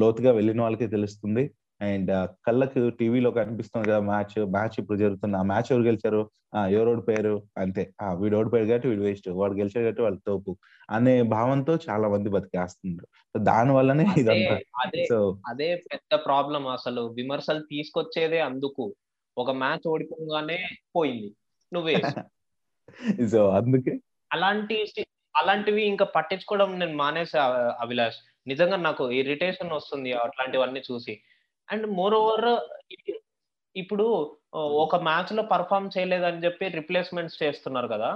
లోతుగా 0.00 0.30
వెళ్ళిన 0.38 0.60
వాళ్ళకి 0.62 0.86
తెలుస్తుంది. 0.94 1.44
అండ్ 1.80 2.28
కళ్ళకు 2.46 2.88
టీవీలో 2.88 3.30
కనిపిస్తుంది 3.30 3.88
కదా 3.88 4.00
మ్యాచ్ 4.00 4.46
మ్యాచ్ 4.46 4.70
ఇప్పుడు 4.78 4.98
జరుగుతుంది. 4.98 5.36
ఆ 5.36 5.42
మ్యాచ్ 5.42 5.72
ఎవరు 5.72 5.82
గెలిచారు? 5.82 6.30
ఎవరు 6.68 6.90
ఓడిపోయారు? 6.90 7.42
అంతే. 7.58 7.92
ఆ 8.02 8.12
వీడు 8.14 8.36
ఓడిపోయాడు 8.36 8.68
కాబట్టి 8.68 8.88
వీడు 8.88 9.00
వేస్ట్. 9.00 9.28
వాడు 9.28 9.52
గెలిచాడు 9.52 9.84
కాబట్టి 9.84 10.02
వాళ్ళు 10.02 10.20
తోపు 10.26 10.56
అనే 10.90 11.22
భావంతో 11.22 11.78
చాలా 11.90 12.08
మంది 12.08 12.28
బతికేస్తున్నారు. 12.28 13.06
సో 13.06 13.38
దాని 13.38 13.72
వల్లనే 13.72 14.06
ఇదంతా. 14.18 14.58
సో 15.08 15.38
అదే 15.46 15.76
పెద్ద 15.76 16.18
ప్రాబ్లం 16.26 16.68
అసలు. 16.68 17.02
విమర్శలు 17.02 17.60
తీసుకొచ్చేదే 17.60 18.40
అందుకు. 18.40 18.94
ఒక 19.38 19.50
మ్యాచ్ 19.50 19.88
ఓడిపోగానే 19.88 20.58
పోయింది. 20.96 21.32
నువ్వే. 21.72 21.94
సో 23.30 23.48
అందుకే. 23.48 23.98
అలాంటి 24.32 24.86
అలాంటివి 25.36 25.82
ఇంకా 25.82 26.04
పట్టించుకోవడం 26.04 26.78
నేను 26.78 26.96
మానేసా 26.96 27.76
అభిలాష్. 27.80 28.16
నిజంగా 28.46 28.76
నాకు 28.76 29.10
ఇరిటేషన్ 29.10 29.72
వస్తుంది 29.72 30.12
అట్లాంటివన్నీ 30.12 30.82
చూసి. 30.92 31.20
అండ్ 31.68 31.86
మోర్ 31.98 32.14
ఓవర్ 32.14 32.48
ఇప్పుడు 33.76 34.06
ఒక 34.84 34.96
మ్యాచ్లో 35.08 35.42
పర్ఫామ్ 35.52 35.88
చేయలేదని 35.94 36.42
చెప్పి 36.44 36.66
రిప్లేస్మెంట్స్ 36.78 37.40
చేస్తున్నారు 37.42 37.88
కదా. 37.94 38.10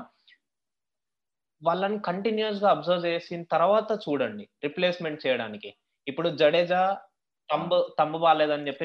వాళ్ళని 1.62 1.98
కంటిన్యూస్గా 2.08 2.68
అబ్జర్వ్ 2.70 3.06
చేసిన 3.06 3.42
తర్వాత 3.54 3.90
చూడండి 4.04 4.44
రిప్లేస్మెంట్ 4.66 5.24
చేయడానికి. 5.26 5.70
ఇప్పుడు 6.06 6.28
జడేజా 6.42 6.82
తంబు 7.50 7.78
తంబు 7.98 8.18
బాగాలేదని 8.18 8.68
చెప్పి 8.68 8.84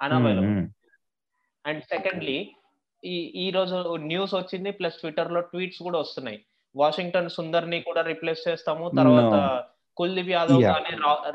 అనవైలబుల్ 0.00 0.60
అండ్ 1.64 1.82
సెకండ్లీ 1.94 2.38
ఈ 3.02 3.16
ఈ 3.44 3.46
రోజు 3.50 3.76
న్యూస్ 4.10 4.34
వచ్చింది 4.34 4.70
ప్లస్ 4.70 5.00
ట్విట్టర్లో 5.00 5.40
ట్వీట్స్ 5.50 5.80
కూడా 5.86 5.98
వస్తున్నాయి. 5.98 6.38
వాషింగ్టన్ 6.74 7.34
సుందర్ని 7.36 7.78
కూడా 7.88 8.02
రిప్లేస్ 8.10 8.42
చేస్తాము 8.48 8.84
తర్వాత 8.98 9.34
కుల్దీప్ 10.00 10.32
యాదవ్ 10.36 10.62
కానీ 10.72 10.92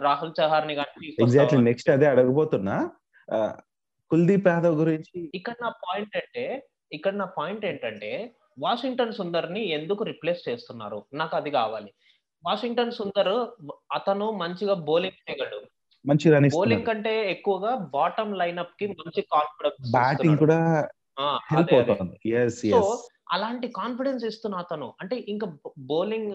రాహుల్ 0.07 0.33
చహార్ని 0.39 0.75
కానీ 0.79 1.09
ఎగ్జాక్ట్లీ 1.25 1.61
నెక్స్ట్ 1.69 1.89
అదే 1.95 2.07
అడగబోతున్నా. 2.13 2.75
కుల్దీప్ 4.11 4.49
యాదవ్ 4.53 4.75
గురించి? 4.81 5.17
ఇక్కడ 5.39 5.55
నా 5.65 5.69
పాయింట్ 5.85 6.15
అంటే 6.21 6.45
ఇక్కడ 6.97 7.13
నా 7.21 7.27
పాయింట్ 7.39 7.65
ఏంటంటే 7.71 8.11
వాషింగ్టన్ 8.65 9.17
సుందర్ని 9.17 9.61
ఎందుకు 9.77 10.01
రిప్లేస్ 10.11 10.41
చేస్తున్నారు? 10.47 10.99
నాకు 11.19 11.35
అది 11.39 11.51
కావాలి. 11.59 11.91
వాషింగ్టన్ 12.43 12.95
సుందర్ 12.99 13.35
అతను 13.97 14.27
మంచిగా 14.41 14.75
బౌలింగ్ 14.89 15.19
చేయగలడు. 15.23 15.59
మంచి 16.05 16.27
బౌలింగ్ 16.55 16.87
కంటే 16.89 17.13
ఎక్కువగా 17.33 17.71
బాటమ్ 17.95 18.33
లైనప్కి 18.41 18.85
మంచి 18.99 19.21
కాన్ఫిడెన్స్ 19.35 19.91
బ్యాటింగ్ 19.97 20.39
కూడా 20.43 20.59
అలాంటి 23.35 23.67
కాన్ఫిడెన్స్ 23.79 24.23
ఇస్తున్న 24.29 24.61
అతను 24.63 24.87
అంటే 25.01 25.15
ఇంకా 25.33 25.47
బౌలింగ్ 25.91 26.31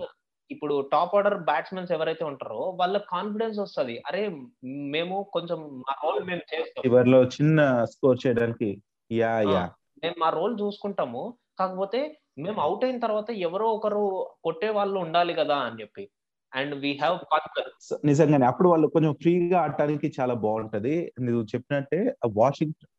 ఇప్పుడు 0.51 0.89
టాప్ 0.93 1.17
ఆర్డర్ 1.17 1.37
బ్యాట్స్మెన్స్ 1.39 1.93
ఎవరైతే 1.93 2.25
ఉంటారో 2.25 2.77
వాళ్ళ 2.81 2.99
కాన్ఫిడెన్స్ 2.99 3.59
వస్తుంది. 3.59 4.03
అరే 4.07 4.37
మేము 4.65 5.31
కొంచెం 5.33 5.57
మా 5.59 5.95
రోల్ 6.05 6.25
మేము 6.25 6.41
చేస్తాం. 6.55 6.83
చివరిలో 6.87 7.25
చిన్న 7.25 7.85
స్కోర్ 7.85 8.27
చేయడానికి 8.27 8.83
యా 9.13 9.41
యా. 9.41 9.71
మేము 10.03 10.15
మా 10.19 10.29
రోల్ 10.29 10.61
చూసుకుంటాము. 10.61 11.39
కాకపోతే 11.59 12.21
మేము 12.39 12.61
అవుట్ 12.61 12.85
అయిన 12.85 12.99
తర్వాత 12.99 13.31
ఎవరో 13.31 13.67
ఒకరు 13.69 14.29
కొట్టే 14.45 14.69
వాళ్ళు 14.71 14.99
ఉండాలి 14.99 15.35
కదా 15.35 15.57
అని 15.57 15.81
చెప్పి. 15.81 16.11
అండ్ 16.55 16.75
వీ 16.75 16.93
హ్యావ్ 16.93 17.19
కాన్ఫిడెన్స్ 17.19 18.07
నిజంగానే 18.07 18.47
అప్పుడు 18.47 18.69
వాళ్ళు 18.69 18.87
కొంచెం 18.87 19.15
ఫ్రీగా 19.15 19.61
ఆడటానికి 19.61 20.13
చాలా 20.21 20.35
బాగుంటది. 20.35 21.13
నువ్వు 21.21 21.43
చెప్పినట్టే 21.43 22.17
వాషింగ్టన్ 22.27 22.91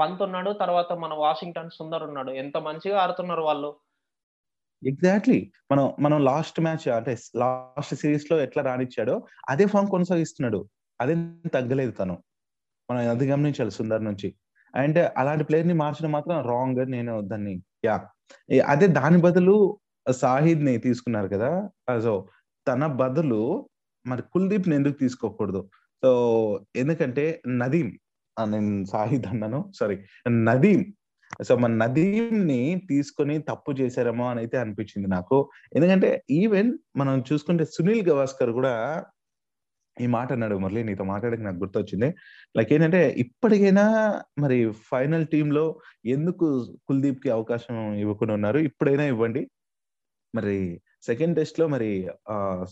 పంత్ 0.00 0.22
ఉన్నాడు 0.22 0.52
తర్వాత 0.52 0.92
మన 0.92 1.14
వాషింగ్టన్ 1.14 1.70
సుందర్ 1.70 2.02
ఉన్నాడు. 2.02 2.30
ఎంత 2.30 2.58
మంచిగా 2.58 3.02
ఆడుతున్నారు 3.02 3.42
వాళ్ళు. 3.42 3.74
ఎగ్జాక్ట్లీ 4.86 5.52
మనం 5.72 5.92
మనం 6.00 6.24
లాస్ట్ 6.24 6.60
మ్యాచ్ 6.60 6.88
అంటే 6.88 7.18
లాస్ట్ 7.36 7.94
సిరీస్లో 7.94 8.40
ఎట్లా 8.40 8.62
రానిచ్చాడో 8.62 9.26
అదే 9.48 9.66
ఫామ్ 9.66 9.88
కొనసాగిస్తున్నాడు. 9.88 10.68
అదే 11.00 11.14
తగ్గలేదు 11.54 11.90
తను. 11.90 12.22
మనం 12.90 13.10
అది 13.10 13.30
గమనించాలి 13.30 13.70
సుందర్ 13.70 14.04
నుంచి. 14.04 14.34
అండ్ 14.74 15.10
అలాంటి 15.16 15.44
ప్లేయర్ని 15.44 15.74
మార్చడం 15.74 16.12
మాత్రం 16.12 16.48
రాంగ్ 16.48 16.90
నేను 16.90 17.20
దాన్ని 17.20 17.62
యా 17.84 18.06
అదే 18.68 18.86
దాని 18.86 19.18
బదులు 19.18 19.78
సాహిద్ని 20.10 20.78
తీసుకున్నారు 20.78 21.28
కదా. 21.28 21.68
సో 22.02 22.28
తన 22.68 22.86
బదులు 22.86 23.68
మరి 24.06 24.22
కుల్దీప్ని 24.22 24.74
ఎందుకు 24.74 24.92
తీసుకోకూడదు? 24.92 25.70
సో 26.04 26.10
ఎందుకంటే 26.76 27.42
నదీం 27.48 27.98
నేను 28.44 28.84
సాహిద్ 28.84 29.26
అన్నాను 29.26 29.72
సారీ 29.80 29.98
నదీం 30.28 30.94
సో 31.40 31.56
మన 31.56 31.72
నదీంని 31.74 32.82
తీసుకొని 32.88 33.38
తప్పు 33.38 33.72
చేశారేమో 33.72 34.28
అని 34.28 34.40
అయితే 34.40 34.58
అనిపించింది 34.58 35.08
నాకు. 35.08 35.50
ఎందుకంటే 35.76 36.22
ఈవెన్ 36.30 36.78
మనం 36.96 37.24
చూసుకుంటే 37.32 37.64
సునీల్ 37.64 38.08
గవాస్కర్ 38.08 38.50
కూడా 38.50 39.04
ఈ 40.00 40.06
మాట 40.06 40.32
అన్నాడు 40.32 40.56
మురళి 40.56 40.84
నీతో 40.84 41.04
మాట్లాడక 41.04 41.40
నాకు 41.40 41.56
గుర్తొచ్చింది. 41.56 42.14
లైక్ 42.56 42.72
ఏంటంటే 42.72 43.08
ఇప్పటికైనా 43.18 43.84
మరి 44.38 44.72
ఫైనల్ 44.72 45.26
టీమ్లో 45.26 45.80
ఎందుకు 46.06 46.46
కుల్దీప్కి 46.88 47.30
అవకాశం 47.30 47.94
ఇవ్వకుండా 47.94 48.34
ఉన్నారు? 48.34 48.58
ఇప్పుడైనా 48.58 49.04
ఇవ్వండి. 49.04 49.50
మరి 50.34 50.80
సెకండ్ 51.02 51.36
టెస్ట్లో 51.36 51.68
మరి 51.68 52.08
ఆ 52.30 52.64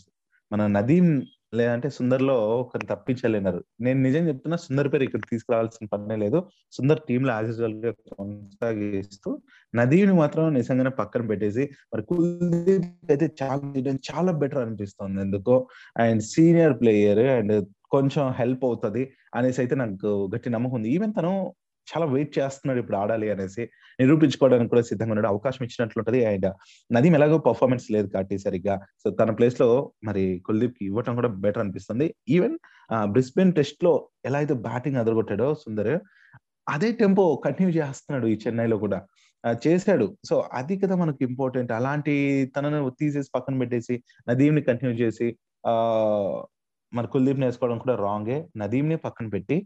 మన 0.52 0.66
నదీం 0.66 1.22
లేదంటే 1.52 1.88
సుందర్లో 1.90 2.34
ఒకరిని 2.60 2.88
తప్పించలేనారు. 2.92 3.60
నేను 3.80 3.98
నిజం 4.00 4.22
చెప్తున్నా 4.28 4.56
సుందర్ 4.56 4.88
పేరు 4.92 5.04
ఇక్కడ 5.04 5.22
తీసుకురావాల్సిన 5.30 5.86
పనే 5.92 6.16
లేదు. 6.16 6.38
సుందర్ 6.72 7.00
టీమ్లో 7.08 7.32
యాజ్గా 7.32 7.68
కొనసాగిస్తూ 8.12 9.30
నదీని 9.74 10.14
మాత్రం 10.14 10.44
నిజంగానే 10.58 10.92
పక్కన 11.00 11.22
పెట్టేసి 11.26 11.64
మరి 11.92 12.02
కుల్దీప్ 12.10 12.86
అయితే 13.12 13.28
చాలా 13.42 13.62
చాలా 14.10 14.32
బెటర్ 14.42 14.62
అనిపిస్తుంది 14.64 15.20
ఎందుకో. 15.26 15.56
అండ్ 15.96 16.22
సీనియర్ 16.32 16.76
ప్లేయర్ 16.80 17.24
అండ్ 17.38 17.54
కొంచెం 17.90 18.24
హెల్ప్ 18.40 18.64
అవుతుంది 18.64 19.02
అనేసి 19.34 19.58
అయితే 19.62 19.74
నాకు 19.74 20.10
గట్టి 20.34 20.48
నమ్మకం 20.50 20.76
ఉంది. 20.78 20.88
ఈవెన్ 20.96 21.12
తను 21.18 21.32
చాలా 21.90 22.06
వెయిట్ 22.14 22.32
చేస్తున్నాడు 22.38 22.80
ఇప్పుడు 22.82 22.98
ఆడాలి 23.02 23.28
అనేసి 23.34 23.62
నిరూపించుకోవడానికి 24.00 24.70
కూడా 24.72 24.82
సిద్ధంగా 24.90 25.12
ఉన్నాడు. 25.14 25.30
అవకాశం 25.34 25.62
ఇచ్చినట్లుంటది. 25.66 26.20
అండ్ 26.30 26.48
నదీం 26.96 27.14
ఎలాగో 27.18 27.38
పర్ఫార్మెన్స్ 27.48 27.86
లేదు 27.96 28.08
కాబట్టి 28.14 28.38
సరిగ్గా. 28.46 28.76
సో 29.02 29.10
తన 29.20 29.30
ప్లేస్లో 29.38 29.68
మరి 30.08 30.24
కుల్దీప్కి 30.48 30.84
ఇవ్వటం 30.90 31.14
కూడా 31.20 31.30
బెటర్ 31.44 31.62
అనిపిస్తుంది. 31.64 32.08
ఈవెన్ 32.36 32.56
బ్రిస్బెన్ 33.16 33.54
టెస్ట్లో 33.58 33.92
ఎలా 34.28 34.38
అయితే 34.42 34.54
బ్యాటింగ్ 34.68 35.00
అదరగొట్టాడో 35.02 35.48
సుందర్ 35.64 35.92
అదే 36.74 36.88
టెంపో 37.00 37.24
కంటిన్యూ 37.44 37.72
చేస్తున్నాడు 37.80 38.26
ఈ 38.32 38.34
చెన్నైలో 38.44 38.76
కూడా. 38.84 38.98
చేశాడు. 39.66 40.06
సో 40.28 40.34
అది 40.58 40.74
కదా 40.82 40.94
మనకు 41.02 41.20
ఇంపార్టెంట్ 41.28 41.70
అలాంటి 41.76 42.14
తనను 42.56 42.80
తీసేసి 43.00 43.30
పక్కన 43.34 43.54
పెట్టేసి 43.62 43.94
నదీంని 44.28 44.62
కంటిన్యూ 44.62 44.94
చేసి 45.02 45.28
ఆ 45.70 45.72
మరి 46.92 47.08
కుల్దీప్ 47.12 47.40
వేసుకోవడం 47.44 47.78
కూడా 47.84 47.94
రాంగే 48.06 48.38
నదీంని 48.60 48.96
పక్కన 49.04 49.26
పెట్టి 49.34 49.56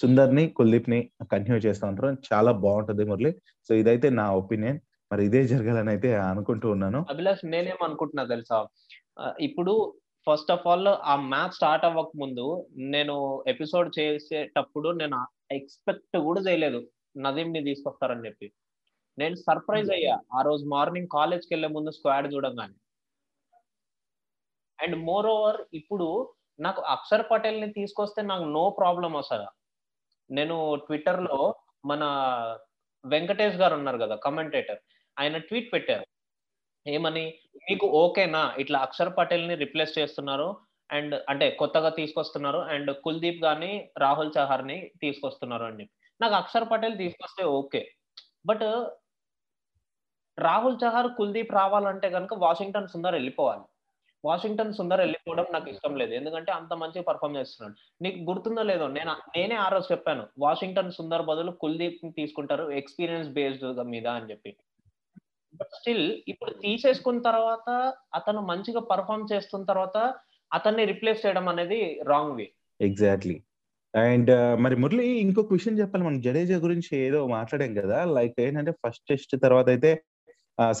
సుందర్ని 0.00 0.44
కుల్దీప్ని 0.48 1.10
కంటిన్యూ 1.32 1.60
చేస్తూ 1.60 1.86
ఉంటారు. 1.86 2.16
చాలా 2.32 2.52
బాగుంటది 2.52 3.04
మురళి. 3.04 3.32
సో 3.68 3.74
ఇదైతే 3.74 4.08
నా 4.10 4.26
ఒపీనియన్. 4.32 4.80
మరి 5.12 5.24
ఇదే 5.24 5.40
జరగాలని 5.46 5.90
అయితే 5.90 6.16
అనుకుంటూ 6.16 6.70
ఉన్నాను. 6.70 7.06
అభిలాష్ 7.10 7.44
నేనేం 7.44 7.80
అనుకుంటున్నా 7.84 8.24
తెలుసా 8.24 8.58
ఇప్పుడు 9.40 9.94
ఫస్ట్ 10.26 10.52
ఆఫ్ 10.52 10.66
ఆల్ 10.66 10.88
ఆ 10.88 11.16
మ్యాచ్ 11.16 11.54
స్టార్ట్ 11.54 11.84
అవ్వక 11.84 12.12
ముందు 12.16 12.66
నేను 12.76 13.44
ఎపిసోడ్ 13.46 13.98
చేసేటప్పుడు 13.98 14.88
నేను 14.90 15.18
ఎక్స్పెక్ట్ 15.52 16.18
కూడా 16.18 16.40
చేయలేదు. 16.40 16.80
నదీం 17.16 17.52
ని 17.52 17.64
తీసుకొస్తారని 17.64 18.26
చెప్పి. 18.26 18.52
నేను 19.18 19.34
సర్ప్రైజ్ 19.34 19.90
అయ్యా. 19.90 20.16
ఆ 20.34 20.42
రోజు 20.42 20.64
మార్నింగ్ 20.64 21.08
కాలేజ్కి 21.12 21.54
వెళ్ళే 21.54 21.68
ముందు 21.68 21.90
స్క్వాడ్ 21.90 22.34
చూడంగానే. 22.34 22.74
అండ్ 24.82 24.96
మోర్ 24.96 25.26
ఓవర్ 25.26 25.56
ఇప్పుడు 25.74 26.08
నాకు 26.60 26.80
అక్షర్ 26.82 27.22
పటేల్ని 27.30 27.72
తీసుకొస్తే 27.72 28.22
నాకు 28.22 28.44
నో 28.44 28.64
ప్రాబ్లం 28.80 29.12
వస్తుందా 29.12 29.48
నేను 30.30 30.74
ట్విట్టర్లో 30.74 31.54
మన 31.84 32.04
వెంకటేష్ 33.06 33.56
గారు 33.56 33.74
ఉన్నారు 33.74 33.98
కదా 33.98 34.14
కమెంటేటర్ 34.14 34.78
ఆయన 35.18 35.36
ట్వీట్ 35.38 35.72
పెట్టారు. 35.72 36.06
ఏమని? 36.86 37.38
మీకు 37.56 37.86
ఓకేనా? 37.86 38.54
ఇట్లా 38.58 38.78
అక్షర్ 38.78 39.16
పటేల్ని 39.18 39.54
రిప్లేస్ 39.54 39.98
చేస్తున్నారు 39.98 40.56
అండ్ 40.90 41.22
అంటే 41.28 41.50
కొత్తగా 41.50 41.88
తీసుకొస్తున్నారు 41.88 42.58
అండ్ 42.58 43.02
కుల్దీప్ 43.02 43.44
గాని 43.44 43.90
రాహుల్ 43.98 44.32
చహర్ని 44.38 44.90
తీసుకొస్తున్నారు 45.00 45.64
అని 45.64 45.80
చెప్పి. 45.80 45.94
నాకు 46.20 46.34
అక్షర్ 46.34 46.70
పటేల్ 46.70 46.98
తీసుకొస్తే 46.98 47.44
ఓకే. 47.44 47.90
బట్ 48.46 48.62
రాహుల్ 50.40 50.76
చహర్ 50.84 51.12
కుల్దీప్ 51.18 51.52
రావాలంటే 51.52 52.10
కనుక 52.10 52.34
వాషింగ్టన్ 52.34 52.88
సుందర్ 52.88 53.14
వెళ్ళిపోవాలి. 53.14 53.62
వాషింగ్టన్ 54.26 54.76
సుందర్ 54.78 55.00
వెళ్ళిపోవడం 55.00 55.46
నాకు 55.52 55.68
ఇష్టం 55.70 55.94
లేదు. 56.00 56.12
ఎందుకంటే 56.12 56.50
అంత 56.52 56.72
మంచిగా 56.74 57.04
పర్ఫామ్ 57.08 57.36
చేస్తున్నాడు. 57.36 57.76
నీకు 58.02 58.18
గుర్తుందో 58.30 58.62
లేదో 58.62 58.86
నేను 58.98 59.12
నేనే 59.36 59.56
ఆ 59.64 59.68
రోజు 59.68 59.88
చెప్పాను 59.92 60.24
వాషింగ్టన్ 60.38 60.96
సుందర్ 60.98 61.28
బదులు 61.30 61.52
కుల్దీప్ 61.62 62.00
తీసుకుంటారు 62.16 62.64
ఎక్స్పీరియన్స్ 62.72 63.30
బేస్డ్ 63.30 63.82
మీద 63.94 64.06
అని 64.18 64.30
చెప్పి. 64.30 64.52
బట్ 65.54 65.72
స్టిల్ 65.74 66.06
ఇప్పుడు 66.28 66.52
తీసేసుకున్న 66.62 67.20
తర్వాత 67.20 67.68
అతను 68.14 68.40
మంచిగా 68.40 68.80
పర్ఫామ్ 68.92 69.28
చేస్తున్న 69.32 69.64
తర్వాత 69.64 69.98
అతన్ని 70.50 70.84
రిప్లేస్ 70.84 71.22
చేయడం 71.26 71.46
అనేది 71.48 71.78
రాంగ్ 72.06 72.34
వే 72.38 72.46
ఎగ్జాక్ట్లీ 72.80 73.36
అండ్ 73.94 74.30
మరి 74.62 74.76
మురళి 74.76 75.06
ఇంకొక 75.18 75.52
విషయం 75.52 75.74
చెప్పాలి. 75.78 76.04
మనం 76.04 76.18
జడేజా 76.20 76.56
గురించి 76.56 76.90
ఏదో 76.98 77.20
మాట్లాడాం 77.26 77.72
కదా. 77.74 77.98
లైక్ 78.16 78.36
ఏంటంటే 78.40 78.72
ఫస్ట్ 78.82 79.04
టెస్ట్ 79.08 79.34
తర్వాత 79.42 79.68
అయితే 79.68 79.90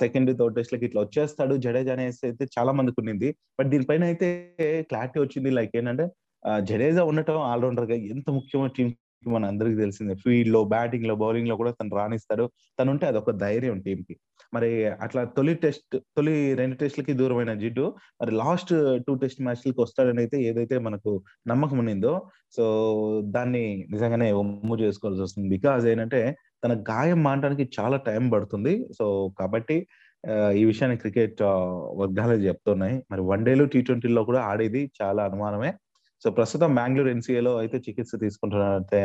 సెకండ్ 0.00 0.30
థర్డ్ 0.40 0.56
టెస్ట్ 0.58 0.74
లకి 0.74 0.86
ఇట్లా 0.88 1.00
వచ్చేస్తాడు 1.06 1.54
జడేజా 1.64 1.94
అనేసి 1.96 2.22
అయితే 2.28 2.44
చాలా 2.56 2.72
మందికి 2.78 3.00
ఉన్నింది. 3.02 3.28
బట్ 3.58 3.68
దీనిపైన 3.74 4.04
అయితే 4.10 4.28
క్లారిటీ 4.90 5.18
వచ్చింది. 5.24 5.50
లైక్ 5.58 5.74
ఏంటంటే 5.80 6.06
జడేజా 6.70 7.02
ఉండటం 7.10 7.38
ఆల్రౌండర్గా 7.52 7.96
ఎంత 8.14 8.28
ముఖ్యమో 8.38 8.66
టీం 8.76 8.88
మన 9.34 9.44
అందరికి 9.52 9.76
తెలిసిందే. 9.82 10.14
ఫీల్డ్లో 10.24 10.60
బ్యాటింగ్లో 10.72 11.14
బౌలింగ్లో 11.22 11.54
కూడా 11.60 11.70
తను 11.78 11.96
రాణిస్తాడు. 11.98 12.44
తను 12.78 12.90
ఉంటే 12.94 13.04
అదొక 13.10 13.32
ధైర్యం 13.44 13.78
టీం 13.86 14.00
కి. 14.08 14.14
మరి 14.54 14.68
అట్లా 15.04 15.22
తొలి 15.36 15.54
టెస్ట్ 15.64 15.94
తొలి 16.16 16.34
రెండు 16.60 16.76
టెస్ట్లకి 16.82 17.12
దూరమైన 17.20 17.52
జిడ్డు 17.62 17.84
మరి 18.20 18.32
లాస్ట్ 18.42 18.72
టూ 19.06 19.14
టెస్ట్ 19.22 19.40
మ్యాచ్లకి 19.46 19.78
వస్తాడని 19.84 20.20
అయితే 20.24 20.36
ఏదైతే 20.50 20.76
మనకు 20.86 21.12
నమ్మకం 21.52 21.78
ఉన్నిందో 21.82 22.12
సో 22.56 22.64
దాన్ని 23.36 23.64
నిజంగానే 23.94 24.28
ఒమ్ము 24.42 24.76
చేసుకోవాల్సి 24.82 25.22
వస్తుంది. 25.26 25.48
బికాజ్ 25.56 25.86
ఏంటంటే 25.92 26.20
తన 26.64 26.72
గాయం 26.90 27.22
మానడానికి 27.22 27.64
చాలా 27.80 27.96
టైం 27.96 28.30
పడుతుంది. 28.30 28.74
సో 28.98 29.34
కాబట్టి 29.38 29.76
ఈ 30.60 30.64
విషయాన్ని 30.64 30.98
క్రికెట్ 30.98 31.42
వర్గాలు 32.00 32.32
చెప్తున్నాయి. 32.32 32.96
మరి 33.10 33.20
వన్ 33.20 33.44
డేలు 33.44 33.64
టీ 33.64 33.82
ట్వంటీలో 33.82 34.24
కూడా 34.24 34.40
ఆడేది 34.42 34.90
చాలా 35.02 35.24
అనుమానమే. 35.24 35.70
సో 36.24 36.30
ప్రస్తుతం 36.30 36.74
బెంగళూరు 36.74 37.08
ఎన్సీఏలో 37.08 37.52
అయితే 37.58 37.78
చికిత్స 37.78 38.12
తీసుకుంటున్నారంటే 38.20 39.00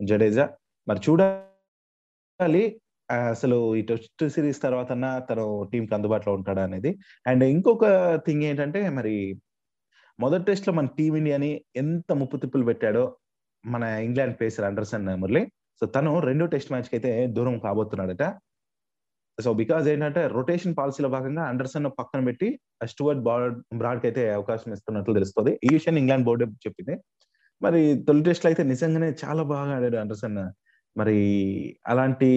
జడేజా. 0.00 0.44
మరి 0.88 1.00
చూడాలి 1.08 2.80
అసలు 3.10 3.76
ఈ 3.76 3.82
టెస్ట్ 3.82 4.28
సిరీస్ 4.28 4.62
తర్వాత 4.62 4.88
తను 5.30 5.46
టీంకి 5.72 5.94
అందుబాటులో 5.94 6.34
ఉంటాడా 6.34 6.62
అనేది. 6.64 6.90
అండ్ 7.26 7.44
ఇంకొక 7.44 7.84
థింగ్ 8.26 8.42
ఏంటంటే 8.42 8.88
మరి 8.88 9.14
మొదటి 10.20 10.44
టెస్ట్లో 10.44 10.74
మన 10.74 10.86
టీమిండియాని 10.98 11.50
ఎంత 11.76 12.12
ముప్పు 12.12 12.36
తిప్పులు 12.36 12.64
పెట్టాడో 12.64 13.16
మన 13.64 13.82
England 13.82 14.36
pacer 14.40 14.64
Anderson 14.64 15.06
Murali. 15.22 15.42
So 15.80 15.84
తను 15.96 16.10
రెండో 16.28 16.44
టెస్ట్ 16.54 16.72
మ్యాచ్కి 16.72 16.94
అయితే 16.96 17.12
దూరం 17.36 17.56
కాబోతున్నాడట. 17.66 18.24
సో 19.38 19.50
బికాజ్ 19.60 19.86
ఏంటంటే 19.92 20.22
రొటేషన్ 20.36 20.74
పాలసీలో 20.78 21.08
భాగంగా 21.16 21.42
అండర్సన్ 21.52 21.88
పక్కన 22.00 22.20
పెట్టి 22.28 22.48
స్టూవర్ట్ 22.92 23.22
బ్రాడ్ 23.26 23.56
బ్రాడ్కి 23.80 24.06
అయితే 24.08 24.22
అవకాశం 24.38 24.70
ఇస్తున్నట్లు 24.76 25.14
తెలుస్తుంది. 25.18 25.52
ఈ 25.66 25.68
విషయాన్ని 25.76 26.00
ఇంగ్లాండ్ 26.02 26.26
బోర్డు 26.28 26.46
చెప్పింది. 26.66 26.96
మరి 27.62 27.80
తొలి 28.06 28.22
టెస్ట్లో 28.26 28.48
అయితే 28.50 28.62
నిజంగానే 28.72 29.08
చాలా 29.22 29.42
బాగా 29.52 29.72
ఆడాడు 29.78 29.98
అండర్సన్ 30.02 30.38
మరి 30.96 31.18
అలాంటి 31.92 32.30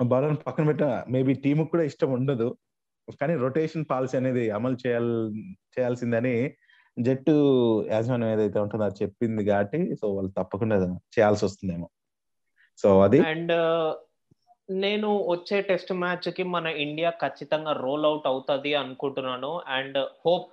బౌలర్ 0.00 0.36
పక్కన 0.46 0.64
పెట్ట 0.70 0.84
మేబీ 1.14 1.32
టీముకు 1.44 1.70
కూడా 1.74 1.84
ఇష్టం 1.90 2.10
ఉండదు. 2.18 2.48
కానీ 3.20 3.34
రొటేషన్ 3.44 3.86
పాలసీ 3.90 4.14
అనేది 4.20 4.44
అమలు 4.56 4.76
చేయాల్ 4.84 5.12
చేయాల్సిందని 5.74 6.34
జట్టు 6.98 7.34
యాజమాన్యం 7.90 8.30
ఏదైతే 8.30 8.58
ఉంటుందో 8.58 8.84
అది 8.84 8.94
చెప్పింది 9.02 9.44
కాబట్టి 9.44 9.94
సో 9.94 10.14
వాళ్ళు 10.14 10.30
తప్పకుండా 10.38 10.76
చేయాల్సి 11.18 11.44
వస్తుందేమో 11.44 11.88
సో 12.78 13.00
అది 13.00 13.20
అండ్ 13.20 13.52
నేను 14.70 15.26
వచ్చే 15.28 15.62
టెస్ట్ 15.62 15.92
మ్యాచ్కి 15.92 16.42
మన 16.42 16.66
ఇండియా 16.66 17.10
ఖచ్చితంగా 17.10 17.72
రోల్ 17.72 18.04
అవుట్ 18.04 18.26
అవుతుంది 18.26 18.74
అనుకుంటున్నాను. 18.74 19.62
అండ్ 19.66 19.98
హోప్ 20.26 20.48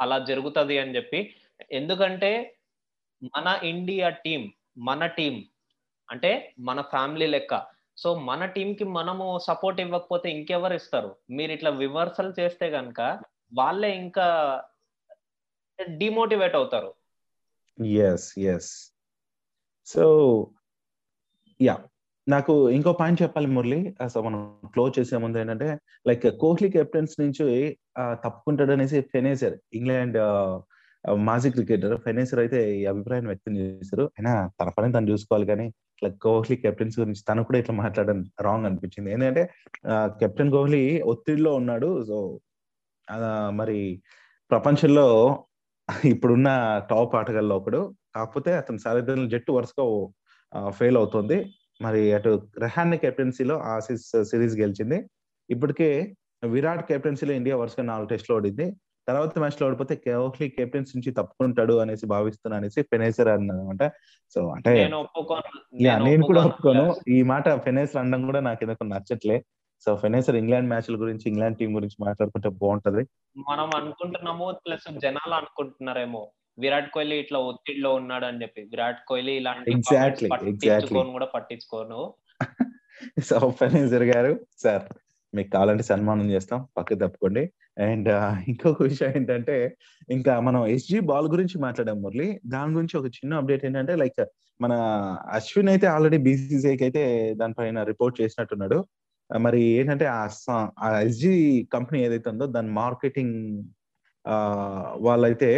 అలా 0.00 0.18
జరుగుతుంది 0.18 0.78
అని 0.78 0.96
చెప్పి. 0.96 1.34
ఎందుకంటే 1.72 2.58
మన 3.22 3.58
ఇండియా 3.62 4.08
టీం 4.08 4.52
మన 4.78 5.06
టీం 5.06 5.44
అంటే 6.10 6.54
మన 6.58 6.80
ఫ్యామిలీ 6.80 7.26
లెక్క. 7.26 7.62
సో 7.96 8.14
మన 8.18 8.44
టీం 8.44 8.74
కి 8.74 8.84
మనము 8.84 9.38
సపోర్ట్ 9.38 9.80
ఇవ్వకపోతే 9.80 10.30
ఇంకెవరు 10.30 10.74
ఇస్తారు? 10.74 11.16
మీరు 11.30 11.52
ఇట్లా 11.52 11.70
విమర్శలు 11.70 12.32
చేస్తే 12.40 12.70
కనుక 12.70 13.00
వాళ్ళే 13.54 13.96
ఇంకా 13.96 14.26
డిమోటివేట్ 16.02 16.56
అవుతారు. 16.60 16.90
ఎస్ 18.10 18.28
ఎస్ 18.52 18.70
సో 19.86 20.04
యా 21.60 21.74
నాకు 22.26 22.54
ఇంకో 22.76 22.92
పాయింట్ 23.00 23.20
చెప్పాలి 23.22 23.48
మురళి. 23.56 23.80
సో 24.12 24.18
మనం 24.26 24.40
క్లోజ్ 24.74 24.94
చేసే 24.98 25.16
ముందు 25.24 25.36
ఏంటంటే 25.42 25.68
లైక్ 26.08 26.24
కోహ్లీ 26.42 26.68
కెప్టెన్స్ 26.76 27.14
నుంచి 27.20 27.44
తప్పుకుంటాడు 28.24 28.72
అనేసి 28.76 29.00
ఫెనేసర్ 29.12 29.56
ఇంగ్లాండ్ 29.78 30.18
మాజీ 31.28 31.48
క్రికెటర్ 31.56 31.94
ఫెనేసర్ 32.04 32.40
అయితే 32.44 32.60
ఈ 32.78 32.82
అభిప్రాయం 32.92 33.26
వ్యక్తం 33.30 33.52
చేశారు. 33.58 34.04
అయినా 34.18 34.32
తన 34.60 34.68
పని 34.76 34.94
తను 34.96 35.10
చూసుకోవాలి 35.12 35.46
కానీ 35.50 35.66
ఇట్లా 35.96 36.08
కోహ్లీ 36.24 36.56
కెప్టెన్స్ 36.64 36.96
గురించి 37.00 37.22
తను 37.28 37.44
కూడా 37.48 37.58
ఇట్లా 37.62 37.74
మాట్లాడడం 37.82 38.18
రాంగ్ 38.46 38.66
అనిపించింది. 38.68 39.08
ఏంటంటే 39.14 39.42
కెప్టెన్ 40.22 40.50
కోహ్లీ 40.56 40.82
ఒత్తిడిలో 41.12 41.52
ఉన్నాడు. 41.60 41.90
సో 42.08 42.16
మరి 43.60 43.78
ప్రపంచంలో 44.50 45.08
ఇప్పుడున్న 46.04 46.48
టాప్ 46.90 47.14
ఆటగాల్లో 47.14 47.56
ఒకడు. 47.56 47.80
కాకపోతే 48.16 48.56
అతని 48.56 48.78
సారథ్యంలో 48.78 49.26
జట్టు 49.28 49.52
వరుసగా 49.52 49.84
ఫెయిల్ 50.78 50.96
అవుతుంది. 50.96 51.38
మరి 51.82 52.00
అటు 52.12 52.30
రెహాన్ 52.58 52.98
కెప్టెన్సీలో 52.98 53.56
ఆసీస్ 53.74 54.06
సిరీస్ 54.30 54.54
గెలిచింది. 54.54 54.98
ఇప్పటికే 55.50 55.88
విరాట్ 56.44 56.82
కెప్టెన్సీలో 56.88 57.32
ఇండియా 57.32 57.56
వరుసగా 57.56 57.84
నాలుగు 57.84 58.08
టెస్ట్లు 58.08 58.34
ఓడింది. 58.36 58.66
తర్వాత 59.08 59.38
మ్యాచ్లో 59.38 59.64
ఓడిపోతే 59.66 59.94
కోహ్లీ 59.96 60.46
కెప్టెన్స్ 60.48 60.96
నుంచి 60.96 61.10
తప్పుకుంటాడు 61.10 61.74
అనేసి 61.74 62.06
భావిస్తున్నా 62.06 62.56
అనేసి 62.56 62.82
ఫెనేసర్ 62.82 63.28
అన్నమాట 63.28 63.82
సో 64.34 64.40
అంటే 64.48 64.72
నేను 64.78 66.26
కూడా 66.30 66.42
ఒప్పుకోను. 66.48 66.86
ఈ 67.08 67.22
మాట 67.22 67.48
ఫెనేసర్ 67.66 68.00
అనడం 68.02 68.26
కూడా 68.26 68.40
నాకు 68.40 68.60
ఎందుకు 68.64 68.84
నచ్చట్లే. 68.84 69.36
సో 69.80 69.96
ఫెనేసర్ 69.96 70.36
ఇంగ్లాండ్ 70.36 70.68
మ్యాచ్ల 70.68 71.00
గురించి 71.00 71.22
ఇంగ్లాండ్ 71.26 71.58
టీం 71.58 71.76
గురించి 71.76 72.04
మాట్లాడుకుంటే 72.04 72.48
బాగుంటది. 72.48 73.06
మనం 73.48 73.70
అనుకుంటున్నాము 73.76 74.54
ప్లస్ 74.66 74.98
జనాలు 74.98 75.34
అనుకుంటున్నారేమో 75.34 76.32
విరాట్ 76.58 76.90
కోహ్లీ 76.90 77.16
ఇట్లా 77.16 77.38
ఒత్తిడిలో 77.38 77.94
ఉన్నాడు 77.94 78.24
అని 78.24 78.42
చెప్పి. 78.42 78.62
విరాట్ 78.62 78.98
కోహ్లీ 79.08 79.32
ఇలాంటి 79.32 79.70
exactly. 79.70 80.30
పట్టించుకోను 80.30 81.10
కూడా 81.10 81.26
పట్టించుకోను. 81.26 82.14
సో 83.24 83.50
ఫెనేసర్ 83.50 84.02
గారు 84.02 84.40
సార్ 84.58 84.82
మీకు 85.34 85.50
కావాలంటే 85.50 85.82
సన్మానం 85.82 86.30
చేస్తాం. 86.30 86.68
పక్కకు 86.76 86.98
తప్పుకోండి. 86.98 87.52
అండ్ 87.78 88.08
ఇంకొక 88.48 88.82
విషయం 88.82 89.12
ఏంటంటే 89.16 89.76
ఇంకా 90.10 90.40
మనం 90.40 90.66
ఎస్జి 90.66 91.00
బాల్ 91.00 91.28
గురించి 91.28 91.58
మాట్లాడాం 91.58 92.02
మురళి. 92.02 92.40
దాని 92.46 92.72
గురించి 92.72 92.96
ఒక 92.98 93.06
చిన్న 93.06 93.34
అప్డేట్ 93.34 93.64
ఏంటంటే 93.64 93.96
లైక్ 93.96 94.24
మన 94.60 94.72
అశ్విన్ 95.30 95.68
అయితే 95.68 95.86
ఆల్రెడీ 95.86 96.16
బీసీసీఐకి 96.16 96.84
అయితే 96.84 97.34
దానిపైన 97.34 97.82
రిపోర్ట్ 97.82 98.20
చేసినట్టున్నాడు. 98.20 98.84
మరి 99.30 99.60
ఏంటంటే 99.72 100.06
ఆ 100.12 100.22
స- 100.34 100.52
ఆ 100.80 101.00
ఎస్జి 101.00 101.32
కంపెనీ 101.72 101.98
ఏదైతే 102.02 102.28
ఉందో 102.30 102.46
దాని 102.54 102.70
మార్కెటింగ్ 102.76 103.36
ఆ 104.24 104.36
వాళ్ళైతే 105.00 105.50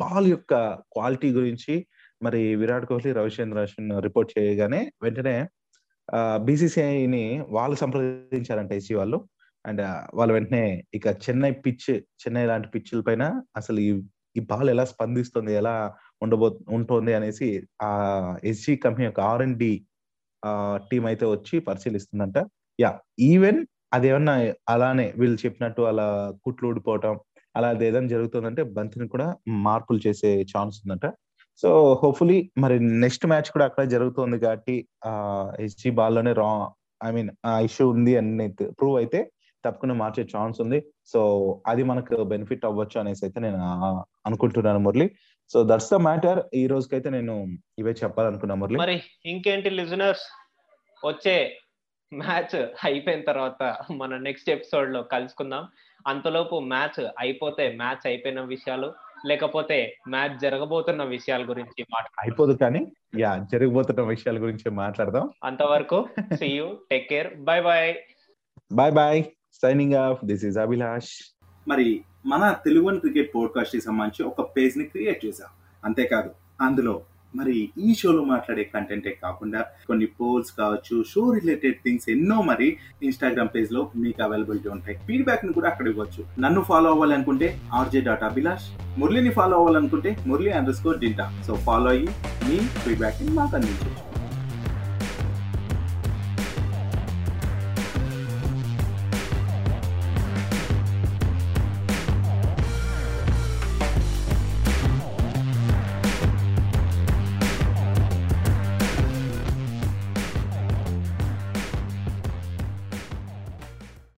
బాల్ 0.00 0.26
యొక్క 0.28 0.52
క్వాలిటీ 0.92 1.28
గురించి 1.32 1.74
మరి 2.20 2.40
విరాట్ 2.56 2.86
కోహ్లీ 2.86 3.12
రవిచంద్ర 3.12 3.60
అశ్విన్ 3.62 3.92
రిపోర్ట్ 4.00 4.30
చేయగానే 4.34 4.80
వెంటనే 5.02 5.36
బీసీసీఐని 6.44 7.24
వాళ్ళు 7.50 7.76
సంప్రదించారంట 7.76 8.72
ఎస్సీ 8.72 8.94
వాళ్ళు. 8.94 9.18
అండ్ 9.64 9.82
వాళ్ళు 10.14 10.32
వెంటనే 10.34 10.62
ఇక 10.94 11.06
చెన్నై 11.24 11.50
పిచ్ 11.64 11.84
చెన్నై 12.22 12.44
లాంటి 12.46 12.68
పిచ్ల 12.70 13.00
పైన 13.02 13.24
అసలు 13.56 13.80
ఈ 13.80 13.90
ఈ 14.36 14.42
బాల్ 14.48 14.70
ఎలా 14.70 14.84
స్పందిస్తుంది 14.84 15.52
ఎలా 15.54 15.74
ఉండబో 16.22 16.46
ఉంటుంది 16.76 17.12
అనేసి 17.14 17.48
ఆ 17.82 17.90
ఎస్జీ 18.44 18.74
కంపెనీ 18.76 19.04
యొక్క 19.04 19.20
ఆర్ 19.26 19.42
అండ్ 19.42 19.58
డి 19.58 19.72
టీం 20.90 21.04
అయితే 21.10 21.24
వచ్చి 21.34 21.56
పరిశీలిస్తుందంట. 21.68 22.38
యా 22.78 22.90
ఈవెన్ 23.30 23.60
అదేమన్నా 23.96 24.34
అలానే 24.74 25.06
వీళ్ళు 25.20 25.38
చెప్పినట్టు 25.44 25.82
అలా 25.90 26.06
కుట్లు 26.44 26.66
ఊడిపోవటం 26.70 27.14
అలా 27.54 27.68
అది 27.74 27.84
ఏదైనా 27.88 28.10
జరుగుతుందంటే 28.14 28.62
బంతిని 28.76 29.06
కూడా 29.14 29.26
మార్పులు 29.66 30.00
చేసే 30.06 30.30
ఛాన్స్ 30.52 30.76
ఉందంట. 30.82 31.06
సో 31.62 31.70
హోప్ఫుల్లీ 32.02 32.38
మరి 32.62 32.76
నెక్స్ట్ 33.04 33.26
మ్యాచ్ 33.32 33.50
కూడా 33.54 33.64
అక్కడ 33.68 33.84
జరుగుతుంది 33.94 34.36
కాబట్టి 34.44 34.76
ఆ 35.10 35.12
బాల్లోనే 35.66 35.90
బాల్లోనే 35.98 36.32
రా 36.42 36.50
ఐ 37.00 37.10
మీన్ 37.16 37.30
ఆ 37.50 37.52
ఇష్యూ 37.68 37.84
ఉంది 37.94 38.12
అని 38.20 38.48
ప్రూవ్ 38.80 38.96
అయితే 39.02 39.20
తప్పకుండా 39.64 39.94
మార్చే 40.02 40.22
ఛాన్స్ 40.34 40.58
ఉంది. 40.64 40.78
సో 41.12 41.20
అది 41.70 41.82
మనకు 41.90 42.16
బెనిఫిట్ 42.32 42.64
అవ్వచ్చు 42.68 42.96
అనేసి 43.02 43.22
అయితే 43.26 43.38
నేను 43.46 43.58
అనుకుంటున్నాను 44.28 44.80
Murali. 44.86 45.06
So 45.50 45.64
that's 45.64 45.90
the 45.92 45.94
matter 45.94 46.42
ఈ 46.54 46.66
రోజుకైతే 46.66 47.10
నేను 47.10 47.46
ఇవే 47.78 47.92
చెప్పాలనుకున్నా 47.92 48.54
మురళి. 48.54 48.78
మరి 48.78 49.02
ఇంకేంటి 49.26 49.70
లిజనర్స్? 49.70 50.22
వచ్చే 51.06 51.58
మ్యాచ్ 52.14 52.66
అయిపోయిన 52.84 53.20
తర్వాత 53.20 53.76
మన 53.90 54.16
నెక్స్ట్ 54.16 54.50
ఎపిసోడ్లో 54.50 55.02
కలుసుకుందాం. 55.02 55.68
అంతలోపు 56.06 56.60
మ్యాచ్ 56.60 57.08
అయిపోతే 57.18 57.72
మ్యాచ్ 57.76 58.06
అయిపోయిన 58.06 58.40
విషయాలు 58.40 58.92
లేకపోతే 59.26 59.96
మ్యాచ్ 60.08 60.40
జరగబోతున్న 60.40 61.04
విషయాల 61.04 61.42
గురించి 61.50 61.86
అయిపోదు 62.18 62.52
కానీ 62.52 62.92
యా 63.18 63.46
జరగబోతున్న 63.52 64.02
విషయాల 64.02 64.42
గురించి 64.42 64.70
మాట్లాడదాం. 64.70 65.30
అంతవరకు 65.44 66.08
see 66.34 66.46
you 66.46 66.78
take 66.90 67.08
care 67.08 67.34
bye 67.34 67.60
bye 67.60 67.94
bye 68.72 68.92
bye 68.92 69.24
signing 69.62 69.94
off 69.94 70.24
this 70.24 70.44
is 70.44 70.58
Abhilash 70.58 71.41
మరి 71.68 72.00
మన 72.26 72.54
తెలుగు 72.64 72.98
క్రికెట్ 72.98 73.34
పోడ్కాస్ట్కి 73.34 73.80
సంబంధించి 73.80 74.30
ఒక 74.30 74.56
పేజ్ని 74.56 74.84
క్రియేట్ 74.84 75.26
చేశాం. 75.26 75.48
అంతేకాదు 75.84 76.30
అందులో 76.60 77.00
మరి 77.36 77.68
ఈ 77.78 77.94
షోలో 77.94 78.24
మాట్లాడే 78.24 78.70
కంటెంటే 78.74 79.18
కాకుండా 79.22 79.64
కొన్ని 79.86 80.06
పోల్స్ 80.06 80.52
కావచ్చు 80.52 81.04
షో 81.08 81.32
రిలేటెడ్ 81.32 81.74
థింగ్స్ 81.74 82.10
ఎన్నో 82.10 82.42
మరి 82.42 82.76
ఇన్స్టాగ్రామ్ 83.02 83.48
పేజ్లో 83.54 83.90
మీకు 83.96 84.22
అవైలబిలిటీ 84.22 84.68
ఉంటాయి. 84.68 84.98
ఫీడ్బ్యాక్ని 85.06 85.52
కూడా 85.52 85.68
అక్కడ 85.68 85.88
ఇవ్వచ్చు. 85.88 86.40
నన్ను 86.40 86.60
ఫాలో 86.60 86.90
అవ్వాలనుకుంటే 86.90 87.60
ఆర్జే 87.72 88.00
డాట్ 88.00 88.22
అభిలాష్ 88.22 88.98
మురళిని 88.98 89.30
ఫాలో 89.30 89.56
అవ్వాలనుకుంటే 89.56 90.16
మురళి 90.26 90.50
అండర్ 90.50 90.74
స్కోర్ 90.74 90.98
డింటా 90.98 91.42
సో 91.46 91.54
ఫాలో 91.54 91.90
అయ్యి 91.90 92.08
మీ 92.48 92.58
ఫీడ్బ్యాక్ని 92.58 93.30
మాకు 93.30 93.56
అందించవచ్చు. 93.56 94.11